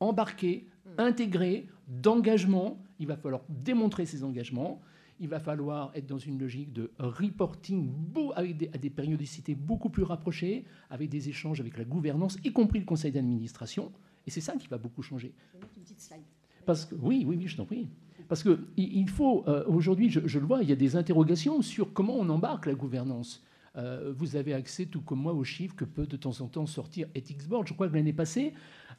[0.00, 1.00] embarquée, hmm.
[1.00, 2.82] intégrée, d'engagement.
[2.98, 4.80] Il va falloir démontrer ces engagements.
[5.20, 7.92] Il va falloir être dans une logique de reporting
[8.34, 12.52] avec des, à des périodicités beaucoup plus rapprochées, avec des échanges avec la gouvernance, y
[12.52, 13.92] compris le conseil d'administration.
[14.26, 15.32] Et c'est ça qui va beaucoup changer.
[15.54, 16.24] Une petite slide.
[16.66, 17.88] Parce que, oui, oui, oui, je t'en prie.
[18.28, 22.16] Parce qu'il faut, euh, aujourd'hui, je, le vois, il y a des interrogations sur comment
[22.16, 23.42] on embarque la gouvernance.
[23.76, 26.66] Euh, vous avez accès, tout comme moi, aux chiffres que peut de temps en temps
[26.66, 27.66] sortir Ethics Board.
[27.66, 28.54] Je crois que l'année passée,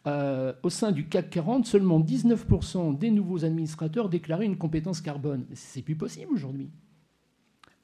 [0.06, 5.46] euh, au sein du CAC 40, seulement 19% des nouveaux administrateurs déclaraient une compétence carbone.
[5.54, 6.70] C'est plus possible aujourd'hui.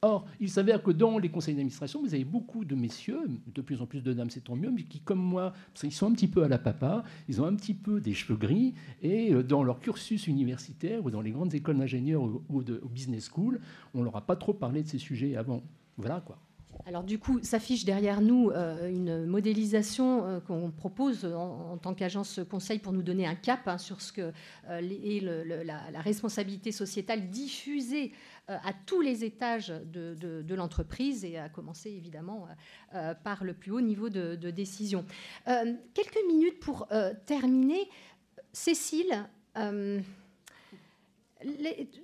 [0.04, 3.80] Or, il s'avère que dans les conseils d'administration, vous avez beaucoup de messieurs, de plus
[3.80, 5.52] en plus de dames, c'est tant mieux, mais qui, comme moi,
[5.84, 8.36] ils sont un petit peu à la papa, ils ont un petit peu des cheveux
[8.36, 12.82] gris, et euh, dans leur cursus universitaire ou dans les grandes écoles d'ingénieurs ou de
[12.90, 13.60] business school,
[13.94, 15.62] on leur a pas trop parlé de ces sujets avant.
[15.96, 16.36] Voilà quoi.
[16.84, 22.40] Alors du coup, s'affiche derrière nous euh, une modélisation euh, qu'on propose en, tant qu'agence
[22.50, 24.32] conseil pour nous donner un cap hein, sur ce que
[24.68, 25.20] euh, est
[25.64, 28.12] la, responsabilité sociétale diffusée
[28.48, 32.48] à tous les étages de, l'entreprise et à commencer évidemment
[33.22, 35.04] par le plus haut niveau de, décision.
[35.46, 36.88] quelques minutes pour
[37.24, 37.88] terminer.
[38.52, 39.24] Cécile,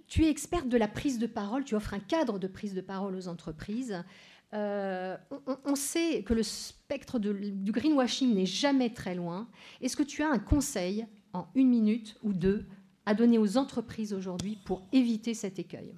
[0.06, 2.80] tu es experte de la prise de parole, tu offres un cadre de prise de
[2.80, 4.04] parole aux entreprises.
[4.52, 9.48] On, sait que le spectre du greenwashing n'est jamais très loin.
[9.80, 12.66] Est-ce que tu as un conseil en une minute ou deux
[13.06, 15.94] à donner aux entreprises aujourd'hui pour éviter cet écueil?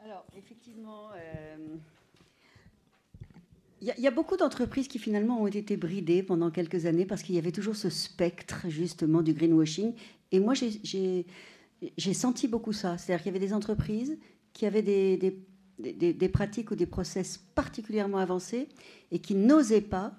[0.00, 1.10] Alors, effectivement,
[3.82, 7.34] il y, a beaucoup d'entreprises qui finalement ont été bridées pendant quelques années parce qu'il
[7.34, 9.94] y avait toujours ce spectre justement du greenwashing.
[10.30, 12.96] Et moi, j'ai senti beaucoup ça.
[12.96, 14.16] C'est-à-dire qu'il y avait des entreprises
[14.52, 15.36] qui avaient des, des,
[15.78, 18.68] des, pratiques ou des process particulièrement avancés
[19.10, 20.12] et qui n'osaient pas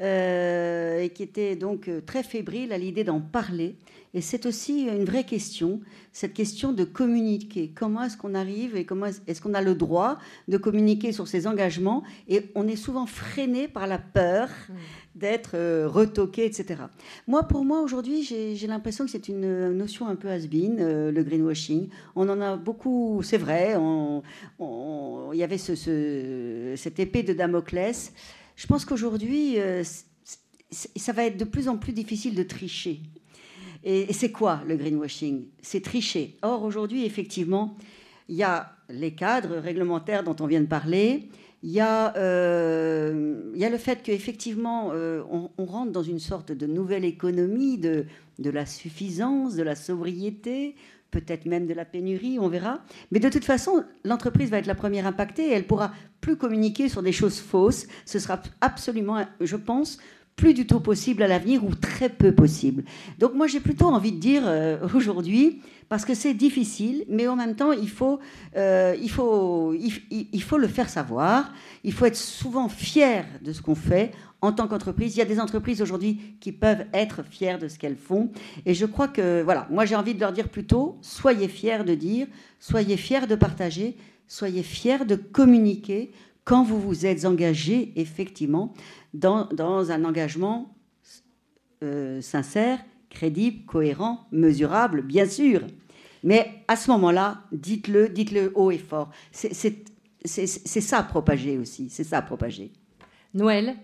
[0.00, 3.76] euh, et qui était donc euh, très fébrile à l'idée d'en parler.
[4.12, 5.80] Et c'est aussi une vraie question,
[6.10, 7.70] cette question de communiquer.
[7.72, 10.18] Comment est-ce qu'on arrive et comment est-ce qu'on a le droit
[10.48, 12.02] de communiquer sur ses engagements?
[12.26, 14.74] Et on est souvent freiné par la peur mmh.
[15.14, 16.82] d'être euh, retoqué, etc.
[17.28, 21.88] Moi, pour moi, aujourd'hui, j'ai l'impression que c'est une notion un peu has-been, le greenwashing.
[22.16, 23.76] On en a beaucoup, c'est vrai,
[24.58, 28.12] il y avait ce, cette épée de Damoclès.
[28.56, 29.82] Je pense qu'aujourd'hui, euh,
[30.70, 33.00] ça va être de plus en plus difficile de tricher.
[33.84, 35.46] Et, c'est quoi le greenwashing?
[35.60, 36.36] C'est tricher.
[36.42, 37.76] Or, aujourd'hui, effectivement,
[38.28, 41.28] il y a les cadres réglementaires dont on vient de parler.
[41.62, 46.66] Il y a, euh, le fait qu'effectivement, euh, on, on, rentre dans une sorte de
[46.66, 48.06] nouvelle économie de,
[48.38, 50.76] de la suffisance, de la sobriété,
[51.14, 52.80] peut-être même de la pénurie, on verra.
[53.12, 56.88] Mais de toute façon, l'entreprise va être la première impactée et elle pourra plus communiquer
[56.88, 57.86] sur des choses fausses.
[58.04, 59.98] Ce sera absolument, je pense,
[60.36, 62.84] plus du tout possible à l'avenir ou très peu possible.
[63.18, 67.36] Donc moi j'ai plutôt envie de dire euh, aujourd'hui, parce que c'est difficile, mais en
[67.36, 68.18] même temps il faut,
[68.56, 71.52] euh, il, faut, il, faut le faire savoir,
[71.84, 75.14] il faut être souvent fier de ce qu'on fait en tant qu'entreprise.
[75.14, 78.30] Il y a des entreprises aujourd'hui qui peuvent être fières de ce qu'elles font.
[78.66, 81.94] Et je crois que, voilà, moi j'ai envie de leur dire plutôt, soyez fiers de
[81.94, 82.26] dire,
[82.58, 86.10] soyez fiers de partager, soyez fiers de communiquer
[86.44, 88.74] quand vous vous êtes engagé effectivement
[89.14, 90.76] dans, un engagement
[91.82, 95.62] euh, sincère, crédible, cohérent, mesurable, bien sûr.
[96.22, 99.10] Mais à ce moment-là, dites-le, dites-le haut et fort.
[99.32, 99.84] C'est
[100.24, 102.72] ça propager aussi, c'est ça propager.
[103.34, 103.76] Noël,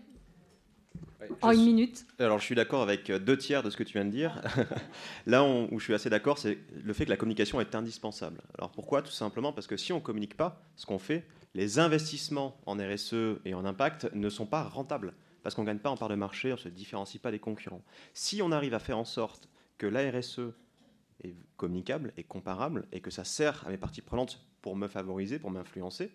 [1.42, 2.06] en une minute.
[2.18, 4.40] Alors, je suis d'accord avec deux tiers de ce que tu viens de dire.
[5.26, 8.40] Là où je suis assez d'accord, c'est le fait que la communication est indispensable.
[8.58, 9.02] Alors, pourquoi?
[9.02, 11.24] Tout simplement parce que si on ne communique pas ce qu'on fait,
[11.54, 15.78] les investissements en RSE et en impact ne sont pas rentables parce qu'on ne gagne
[15.78, 17.82] pas en part de marché, on ne se différencie pas des concurrents.
[18.12, 19.48] Si on arrive à faire en sorte
[19.78, 20.52] que la RSE
[21.24, 25.38] est communicable et comparable et que ça sert à mes parties prenantes pour me favoriser,
[25.38, 26.12] pour m'influencer,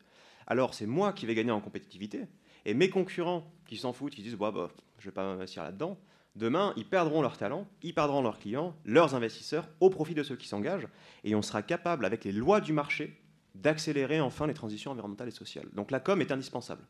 [0.48, 2.26] alors c'est moi qui vais gagner en compétitivité
[2.66, 4.52] et mes concurrents qui s'en foutent, qui disent bah,
[5.00, 5.98] je ne vais pas m'investir là-dedans,
[6.36, 10.36] demain, ils perdront leur talent, ils perdront leurs clients, leurs investisseurs, au profit de ceux
[10.36, 10.88] qui s'engagent.
[11.24, 13.22] Et on sera capable, avec les lois du marché,
[13.56, 15.68] d'accélérer enfin les transitions environnementales et sociales.
[15.74, 16.84] Donc la com est indispensable.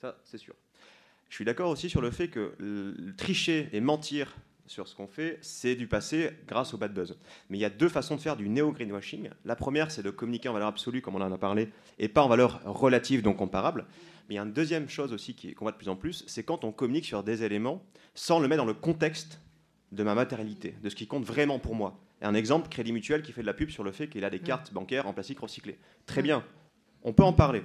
[0.00, 0.54] Ça, c'est sûr.
[1.28, 2.54] Je suis d'accord aussi sur le fait que
[3.16, 4.36] tricher et mentir
[4.66, 7.16] sur ce qu'on fait, c'est du passé grâce au bad buzz.
[7.48, 9.30] Mais il y a deux façons de faire du néo-greenwashing.
[9.44, 12.22] La première, c'est de communiquer en valeur absolue, comme on en a parlé, et pas
[12.22, 13.86] en valeur relative, donc comparable.
[14.28, 16.42] Mais il y a une deuxième chose aussi qu'on voit de plus en plus, c'est
[16.42, 17.84] quand on communique sur des éléments
[18.14, 19.40] sans le mettre dans le contexte
[19.92, 22.00] de ma matérialité, de ce qui compte vraiment pour moi.
[22.22, 24.38] Un exemple, Crédit Mutuel qui fait de la pub sur le fait qu'il a des
[24.38, 25.78] cartes bancaires en plastique recyclé.
[26.06, 26.44] Très bien,
[27.02, 27.62] on peut en parler,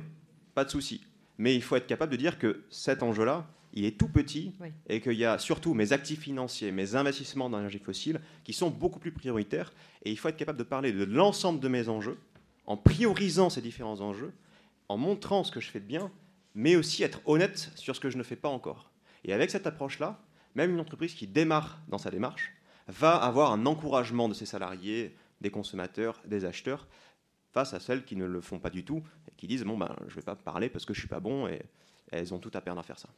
[0.54, 1.02] pas de souci.
[1.38, 4.54] Mais il faut être capable de dire que cet enjeu-là, il est tout petit
[4.88, 8.70] et qu'il y a surtout mes actifs financiers, mes investissements dans l'énergie fossile qui sont
[8.70, 9.74] beaucoup plus prioritaires.
[10.04, 12.20] Et il faut être capable de parler de l'ensemble de mes enjeux
[12.66, 14.34] en priorisant ces différents enjeux,
[14.90, 16.12] en montrant ce que je fais de bien,
[16.54, 18.92] mais aussi être honnête sur ce que je ne fais pas encore.
[19.24, 20.22] Et avec cette approche-là,
[20.56, 22.54] même une entreprise qui démarre dans sa démarche
[22.88, 26.88] va avoir un encouragement de ses salariés, des consommateurs, des acheteurs,
[27.52, 29.96] face à celles qui ne le font pas du tout et qui disent bon ben
[30.08, 31.62] je vais pas parler parce que je suis pas bon et
[32.12, 33.10] elles ont tout à perdre à faire ça.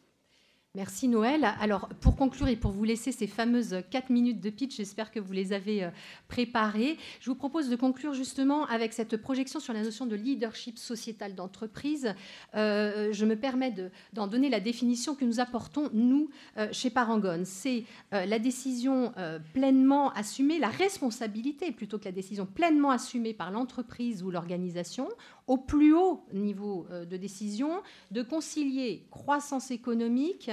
[0.75, 1.47] Merci Noël.
[1.61, 5.19] Alors pour conclure et pour vous laisser ces fameuses 4 minutes de pitch, j'espère que
[5.19, 5.91] vous les avez euh,
[6.27, 6.97] préparées.
[7.19, 11.35] Je vous propose de conclure justement avec cette projection sur la notion de leadership sociétal
[11.35, 12.15] d'entreprise.
[12.55, 13.71] Euh, je me permets
[14.13, 17.45] d'en donner la définition que nous apportons, nous, euh, chez Parangone.
[17.45, 19.13] C'est la décision
[19.53, 25.07] pleinement assumée, la responsabilité plutôt que la décision pleinement assumée par l'entreprise ou l'organisation
[25.47, 30.49] au plus haut niveau euh, de décision, de concilier croissance économique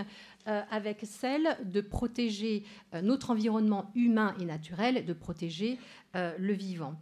[0.48, 5.78] euh, avec celle de protéger euh, notre environnement humain et naturel, de protéger
[6.14, 6.98] le vivant.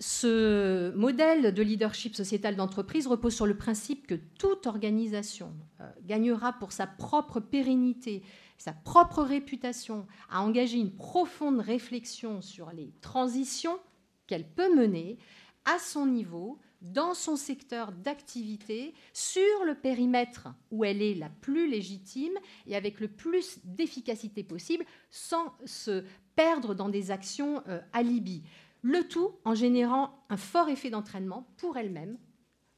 [0.00, 5.54] Ce modèle de leadership sociétal d'entreprise repose sur le principe que toute organisation
[6.02, 8.24] gagnera pour sa propre pérennité,
[8.58, 13.78] sa propre réputation, à engager une profonde réflexion sur les transitions
[14.26, 15.18] qu'elle peut mener
[15.64, 21.68] à son niveau, dans son secteur d'activité, sur le périmètre où elle est la plus
[21.68, 22.34] légitime
[22.66, 26.04] et avec le plus d'efficacité possible, sans se
[26.36, 28.42] perdre dans des actions euh, alibi.
[28.82, 32.18] Le tout en générant un fort effet d'entraînement pour elle-même,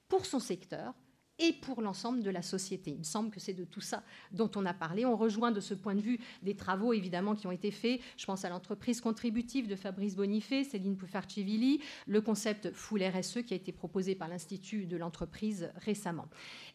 [0.09, 0.95] pour son secteur,
[1.39, 2.93] et pour l'ensemble de la société.
[2.93, 5.05] Il me semble que c'est de tout ça dont on a parlé.
[5.05, 8.01] On rejoint de ce point de vue des travaux évidemment qui ont été faits.
[8.17, 13.53] Je pense à l'entreprise contributive de Fabrice Bonifay, Céline Poufarchivili, le concept Full RSE qui
[13.53, 16.29] a été proposé par l'Institut de l'entreprise récemment.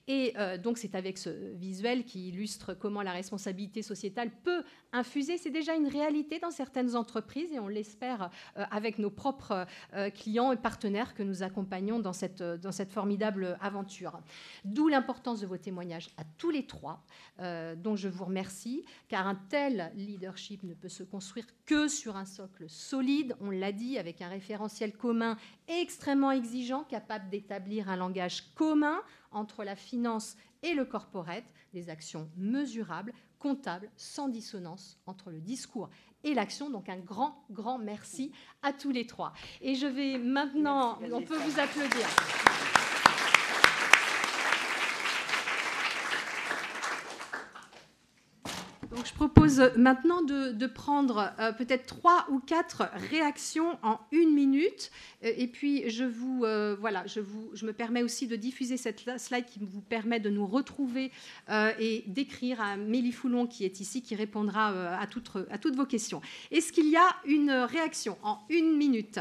[0.08, 5.38] Et euh, donc c'est avec ce visuel qui illustre comment la responsabilité sociétale peut infuser.
[5.38, 10.10] C'est déjà une réalité dans certaines entreprises et on l'espère euh, avec nos propres euh,
[10.10, 14.20] clients et partenaires que nous accompagnons dans cette, dans cette formidable aventure.
[14.66, 17.04] D'où l'importance de vos témoignages à tous les trois,
[17.40, 22.26] dont je vous remercie, car un tel leadership ne peut se construire que sur un
[22.26, 25.38] socle solide, on l'a dit, avec un référentiel commun
[25.68, 32.30] extrêmement exigeant, capable d'établir un langage commun entre la finance et le corporate, des actions
[32.38, 35.90] mesurables, comptables, sans dissonance entre le discours
[36.24, 36.70] et l'action.
[36.70, 38.32] Donc un grand, grand merci
[38.62, 39.34] à tous les trois.
[39.62, 42.08] Et je vais maintenant, on peut vous applaudir.
[49.06, 54.92] Je propose maintenant de, prendre euh, peut-être trois ou quatre réactions en une minute.
[55.24, 57.22] Euh, et puis je vous euh, voilà, je,
[57.66, 61.12] me permets aussi de diffuser cette slide qui vous permet de nous retrouver
[61.80, 66.22] et d'écrire à Mélie Foulon qui est ici, qui répondra à, toutes, vos questions.
[66.52, 69.20] Est-ce qu'il y a une réaction en une minute?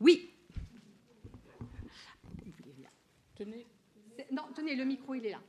[0.00, 0.30] Oui.
[4.32, 5.40] Non, tenez, le micro, il est là.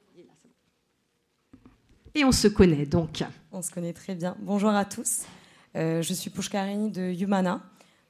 [2.13, 3.23] Et on se connaît donc.
[3.53, 4.35] On se connaît très bien.
[4.39, 5.21] Bonjour à tous.
[5.77, 7.61] Euh, je suis Pushkarini de Humana.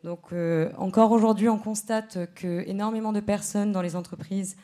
[0.04, 4.58] Donc, euh, encore aujourd'hui, on constate que énormément de personnes dans les entreprises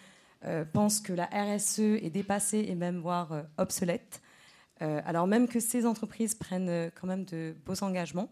[0.46, 4.22] euh, pensent que la RSE est dépassée et même voire obsolète.
[4.80, 8.30] alors même que ces entreprises prennent quand même de beaux engagements.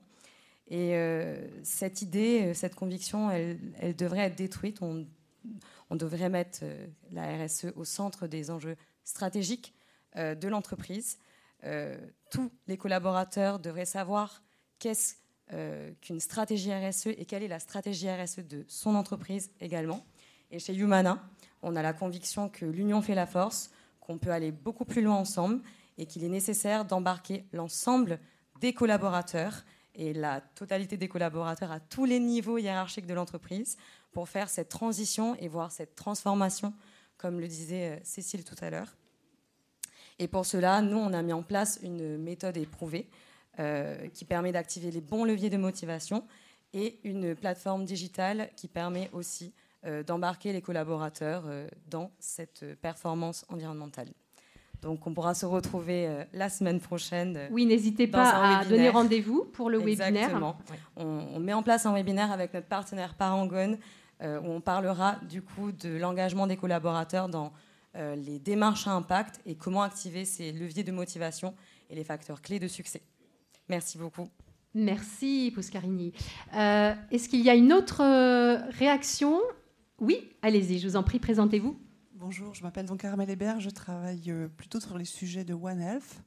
[0.70, 0.96] Et
[1.64, 4.82] cette idée, cette conviction, elle, devrait être détruite.
[4.82, 5.06] On,
[5.96, 6.64] devrait mettre
[7.12, 9.76] la RSE au centre des enjeux stratégiques
[10.16, 11.18] de l'entreprise.
[11.66, 11.98] Euh,
[12.30, 14.44] tous les collaborateurs devraient savoir
[14.78, 15.16] qu'est-ce
[15.54, 20.06] euh, qu'une stratégie RSE et quelle est la stratégie RSE de son entreprise également.
[20.52, 21.24] Et chez Humana,
[21.62, 25.16] on a la conviction que l'union fait la force, qu'on peut aller beaucoup plus loin
[25.16, 25.62] ensemble
[25.98, 28.20] et qu'il est nécessaire d'embarquer l'ensemble
[28.60, 33.78] des collaborateurs et la totalité des collaborateurs à tous les niveaux hiérarchiques de l'entreprise
[34.12, 36.74] pour faire cette transition et voir cette transformation,
[37.18, 38.96] comme le disait Cécile tout à l'heure.
[40.20, 43.08] Et pour cela, nous, on a mis en place une méthode éprouvée
[43.60, 46.26] euh, qui permet d'activer les bons leviers de motivation
[46.74, 49.54] et une plateforme digitale qui permet aussi
[49.86, 54.08] euh, d'embarquer les collaborateurs euh, dans cette performance environnementale.
[54.82, 57.48] Donc on pourra se retrouver la semaine prochaine.
[57.50, 60.58] Oui, n'hésitez pas à donner rendez-vous pour le Exactement.
[60.60, 60.76] webinaire.
[60.98, 63.80] On, on, met en place un webinaire avec notre partenaire Parangone
[64.22, 67.52] où on parlera du coup de l'engagement des collaborateurs dans
[67.96, 71.54] euh, les démarches à impact et comment activer ces leviers de motivation
[71.90, 73.02] et les facteurs clés de succès.
[73.70, 74.28] Merci beaucoup.
[74.74, 76.12] Merci, Poscarini.
[76.56, 79.40] Euh, est-ce qu'il y a une autre euh, réaction?
[80.00, 81.80] Oui, allez-y, je vous en prie, présentez-vous.
[82.16, 86.22] Bonjour, je m'appelle donc Carmel Hébert, je travaille plutôt sur les sujets de One Health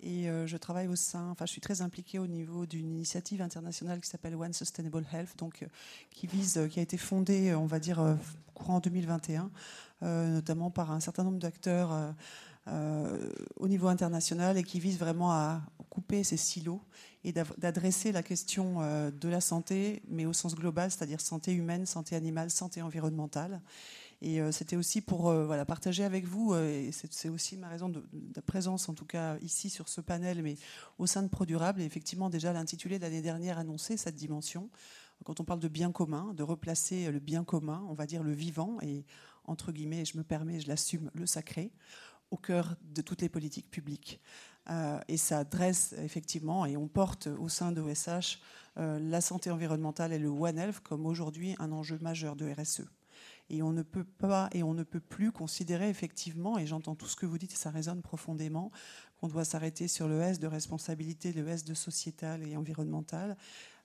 [0.00, 4.00] et je travaille au sein, enfin je suis très impliquée au niveau d'une initiative internationale
[4.00, 5.64] qui s'appelle One Sustainable Health, donc
[6.10, 8.16] qui vise, qui a été fondée, on va dire,
[8.54, 9.48] courant 2021 euh,
[10.04, 12.10] notamment par un certain nombre d'acteurs euh,
[12.68, 16.80] euh, au niveau international et qui vise vraiment à couper ces silos
[17.24, 18.80] et d'adresser la question
[19.10, 23.62] de la santé, mais au sens global, c'est-à-dire santé humaine, santé animale, santé environnementale.
[24.20, 28.02] Et c'était aussi pour voilà, partager avec vous, et c'est aussi ma raison de,
[28.44, 30.56] présence, en tout cas ici sur ce panel, mais
[30.98, 31.80] au sein de ProDurable.
[31.80, 34.68] Et effectivement, déjà l'intitulé de l'année dernière annonçait cette dimension.
[35.24, 38.32] Quand on parle de bien commun, de replacer le bien commun, on va dire le
[38.32, 39.06] vivant, et
[39.44, 41.72] entre guillemets, je me permets, je l'assume, le sacré,
[42.30, 44.20] au cœur de toutes les politiques publiques.
[44.70, 48.40] Euh, et ça adresse effectivement, et on porte au sein de OSH
[48.78, 52.84] euh, la santé environnementale et le One Health comme aujourd'hui un enjeu majeur de RSE.
[53.50, 57.06] Et on ne peut pas et on ne peut plus considérer effectivement, et j'entends tout
[57.06, 58.70] ce que vous dites et ça résonne profondément,
[59.20, 63.36] qu'on doit s'arrêter sur le S de responsabilité, le S de sociétal et environnemental.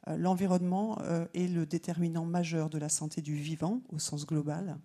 [0.08, 0.98] Euh, l'environnement
[1.34, 4.78] est le déterminant majeur de la santé du vivant au sens global.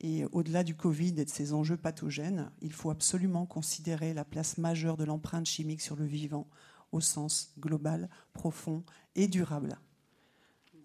[0.00, 4.58] Et au-delà du Covid et de ses enjeux pathogènes, il faut absolument considérer la place
[4.58, 6.46] majeure de l'empreinte chimique sur le vivant
[6.92, 8.84] au sens global, profond
[9.16, 9.76] et durable.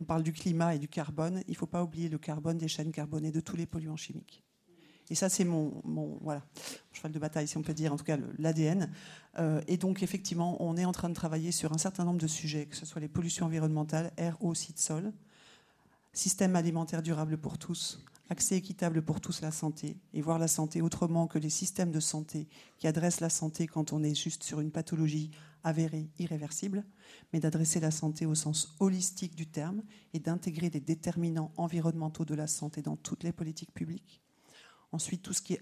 [0.02, 1.44] On parle du climat et du carbone.
[1.48, 4.44] Il ne faut pas oublier le carbone des chaînes carbonées de tous les polluants chimiques.
[5.10, 5.82] Et ça, c'est mon,
[6.92, 8.92] cheval de bataille, si on peut dire, en tout cas l'ADN.
[9.38, 12.28] Euh, et donc, effectivement, on est en train de travailler sur un certain nombre de
[12.28, 15.12] sujets, que ce soit les pollutions environnementales, air, eau, site, sol,
[16.14, 20.48] système alimentaire durable pour tous, accès équitable pour tous à la santé, et voir la
[20.48, 22.48] santé autrement que les systèmes de santé
[22.78, 25.32] qui adressent la santé quand on est juste sur une pathologie
[25.64, 26.84] avérée, irréversible,
[27.32, 32.36] mais d'adresser la santé au sens holistique du terme et d'intégrer des déterminants environnementaux de
[32.36, 34.24] la santé dans toutes les politiques publiques
[34.94, 35.62] Ensuite, tout ce qui est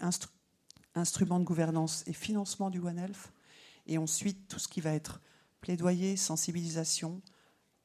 [0.94, 3.32] instrument de gouvernance et financement du One Health.
[3.86, 5.22] Et ensuite, tout ce qui va être
[5.62, 7.22] plaidoyer, sensibilisation,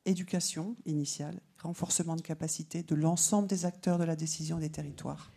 [0.05, 5.31] éducation initiale, renforcement de capacité de l'ensemble des acteurs de la décision des territoires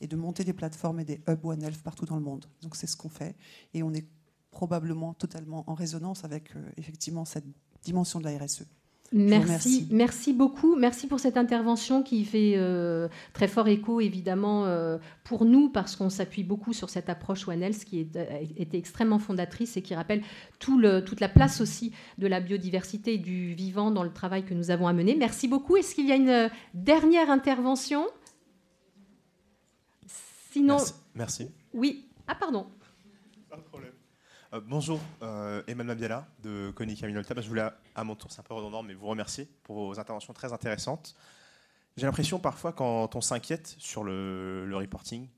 [0.00, 2.46] et de monter des plateformes et des hubs One Health partout dans le monde.
[2.62, 3.36] Donc c'est ce qu'on fait
[3.74, 4.06] et on est
[4.50, 7.44] probablement totalement en résonance avec euh, effectivement cette
[7.82, 8.64] dimension de la RSE.
[9.12, 10.76] Merci, merci beaucoup.
[10.76, 15.96] Merci pour cette intervention qui fait euh, très fort écho, évidemment, euh, pour nous, parce
[15.96, 19.94] qu'on s'appuie beaucoup sur cette approche One Health qui a été extrêmement fondatrice et qui
[19.94, 20.22] rappelle
[20.58, 24.44] tout le, toute la place aussi de la biodiversité et du vivant dans le travail
[24.44, 25.16] que nous avons à mener.
[25.16, 25.76] Merci beaucoup.
[25.76, 28.06] Est-ce qu'il y a une euh, dernière intervention?
[30.52, 30.78] Sinon.
[31.14, 31.48] merci.
[31.72, 32.08] Oui.
[32.26, 32.66] Ah, pardon.
[34.54, 37.34] Euh, bonjour, euh, Emmanuel Mabiala de Konica Minolta.
[37.34, 40.00] Bah, je voulais à mon tour, c'est un peu redondant, mais vous remercier pour vos
[40.00, 41.14] interventions très intéressantes.
[41.98, 45.28] J'ai l'impression parfois quand on s'inquiète sur le, reporting,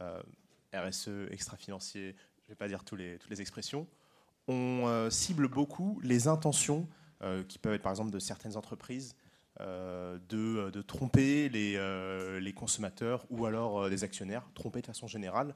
[0.00, 0.22] euh,
[0.72, 3.86] RSE, extra-financier, je ne vais pas dire les, toutes les expressions,
[4.48, 6.88] on cible beaucoup les intentions
[7.48, 9.16] qui peuvent être par exemple de certaines entreprises
[9.58, 11.78] de, tromper les,
[12.40, 15.54] les, consommateurs ou alors des actionnaires, tromper de façon générale.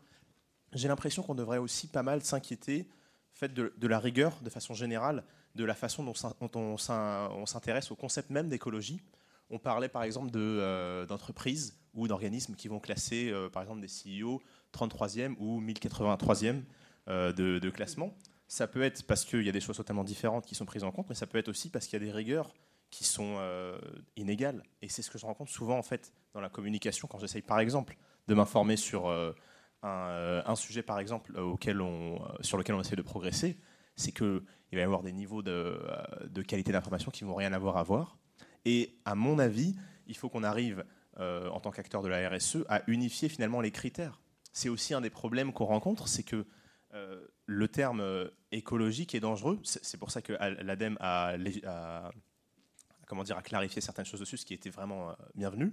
[0.73, 2.89] J'ai l'impression qu'on devrait aussi pas mal s'inquiéter
[3.39, 5.23] fait de, la rigueur de façon générale,
[5.55, 6.13] de la façon dont,
[6.57, 9.01] on s'intéresse au concept même d'écologie.
[9.51, 13.87] On parlait par exemple euh, d'entreprises ou d'organismes qui vont classer euh, par exemple des
[13.87, 14.43] CEO
[14.75, 16.63] 33e ou 1083e
[17.09, 18.13] euh, de, de, classement.
[18.49, 20.91] Ça peut être parce qu'il y a des choses totalement différentes qui sont prises en
[20.91, 22.53] compte, mais ça peut être aussi parce qu'il y a des rigueurs
[22.91, 23.39] qui sont
[24.17, 24.63] inégales.
[24.81, 27.61] Et c'est ce que je rencontre souvent en fait dans la communication quand j'essaye par
[27.61, 29.13] exemple de m'informer sur
[29.85, 33.59] euh, un, sujet, par exemple, euh, euh, sur lequel on essaie de progresser,
[33.97, 35.81] c'est qu'il va y avoir des niveaux de,
[36.47, 38.19] qualité d'information qui vont rien avoir à voir.
[38.65, 39.77] Et à mon avis,
[40.07, 40.85] il faut qu'on arrive,
[41.19, 44.21] en tant qu'acteur de la RSE, à unifier finalement les critères.
[44.53, 46.47] C'est aussi un des problèmes qu'on rencontre, c'est que
[47.47, 49.59] le terme écologique est dangereux.
[49.65, 51.35] C'est pour ça que l'ADEME a,
[53.07, 55.73] comment dire, a clarifié certaines choses dessus, ce qui était vraiment bienvenu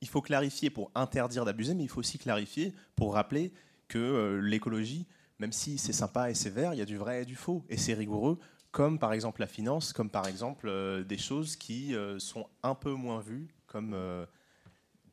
[0.00, 3.52] il faut clarifier pour interdire d'abuser, mais il faut aussi clarifier pour rappeler
[3.88, 5.06] que euh, l'écologie,
[5.38, 7.64] même si c'est sympa et c'est vert, il y a du vrai et du faux,
[7.68, 8.38] et c'est rigoureux,
[8.72, 12.74] comme par exemple la finance, comme par exemple euh, des choses qui euh, sont un
[12.74, 13.96] peu moins vues, comme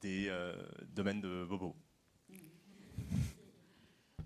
[0.02, 0.32] des
[0.94, 1.76] domaines de bobo.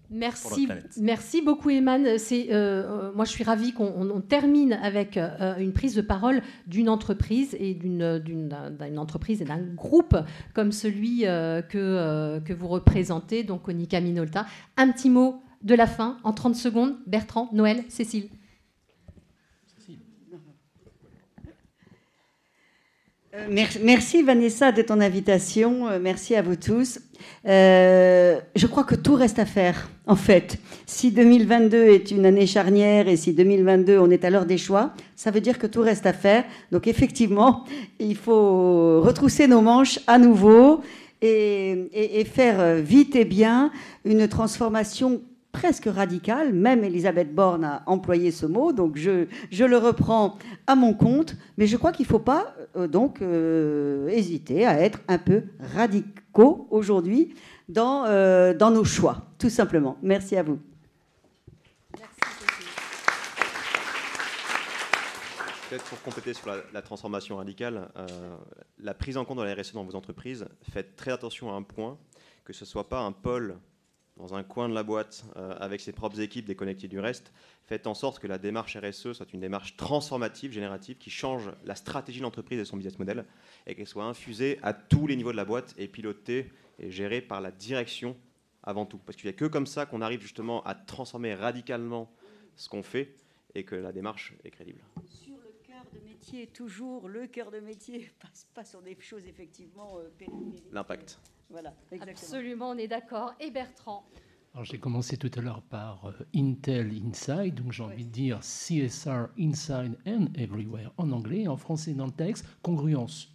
[0.09, 2.17] Merci, merci beaucoup, Eman.
[2.17, 6.89] C'est, euh, moi, je suis ravie qu'on termine avec euh, une prise de parole d'une
[6.89, 8.53] entreprise et d'une, d'une,
[8.97, 10.15] entreprise et d'un groupe
[10.53, 14.45] comme celui euh, que, que vous représentez, donc Onika Minolta.
[14.77, 16.95] Un petit mot de la fin, en 30 secondes.
[17.05, 18.29] Bertrand, Noël, Cécile.
[23.49, 25.99] Merci Vanessa de ton invitation.
[26.01, 26.99] Merci à vous tous.
[27.45, 30.57] Euh, je crois que tout reste à faire, en fait.
[30.85, 34.93] Si 2022 est une année charnière et si 2022 on est à l'heure des choix,
[35.15, 36.45] ça veut dire que tout reste à faire.
[36.71, 37.63] Donc effectivement,
[37.99, 40.81] il faut retrousser nos manches à nouveau
[41.21, 43.71] et, et faire vite et bien
[44.03, 45.21] une transformation
[45.57, 46.53] presque radical.
[46.53, 50.37] Même Elisabeth Borne a employé ce mot, donc je, je le reprends
[50.67, 51.35] à mon compte.
[51.57, 55.45] Mais je crois qu'il ne faut pas euh, donc euh, hésiter à être un peu
[55.59, 57.33] radicaux aujourd'hui
[57.69, 59.97] dans, euh, dans nos choix, tout simplement.
[60.03, 60.59] Merci à vous.
[65.69, 67.89] Peut-être pour compléter sur la, transformation radicale,
[68.79, 71.63] la prise en compte de la RSE dans vos entreprises, faites très attention à un
[71.63, 71.97] point,
[72.45, 73.57] que ce ne soit pas un pôle
[74.17, 77.31] dans un coin de la boîte euh, avec ses propres équipes déconnectées du reste,
[77.65, 81.75] faites en sorte que la démarche RSE soit une démarche transformative, générative, qui change la
[81.75, 83.25] stratégie de l'entreprise et son business model,
[83.67, 87.21] et qu'elle soit infusée à tous les niveaux de la boîte et pilotée et gérée
[87.21, 88.17] par la direction
[88.63, 88.97] avant tout.
[88.97, 92.11] Parce qu'il n'y a que comme ça qu'on arrive justement à transformer radicalement
[92.55, 93.15] ce qu'on fait
[93.55, 94.81] et que la démarche est crédible.
[95.05, 99.25] Sur le cœur de métier, toujours le cœur de métier, passe pas sur des choses
[99.27, 100.09] effectivement euh,
[100.71, 101.19] L'impact.
[101.49, 103.33] Voilà, Absolument, on est d'accord.
[103.39, 104.03] Et Bertrand
[104.63, 109.27] j'ai commencé tout à l'heure par euh, Intel Inside, donc j'ai envie de dire CSR
[109.39, 113.31] Inside and Everywhere en anglais, en français dans le texte, congruence.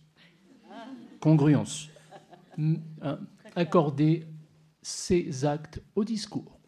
[1.21, 1.89] Congruence.
[3.55, 4.27] Accorder
[4.83, 6.59] ses actes au discours.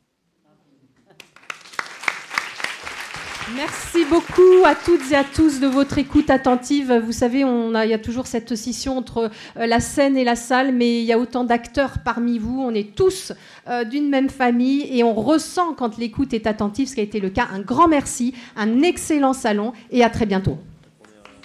[3.52, 6.94] Merci beaucoup à toutes et à tous de votre écoute attentive.
[7.04, 10.72] Vous savez, il y a toujours cette scission entre euh, la scène et la salle,
[10.72, 12.62] mais il y a autant d'acteurs parmi vous.
[12.62, 13.34] On est tous
[13.68, 17.20] euh, d'une même famille et on ressent quand l'écoute est attentive, ce qui a été
[17.20, 17.46] le cas.
[17.52, 20.56] Un grand merci, un excellent salon et à très bientôt.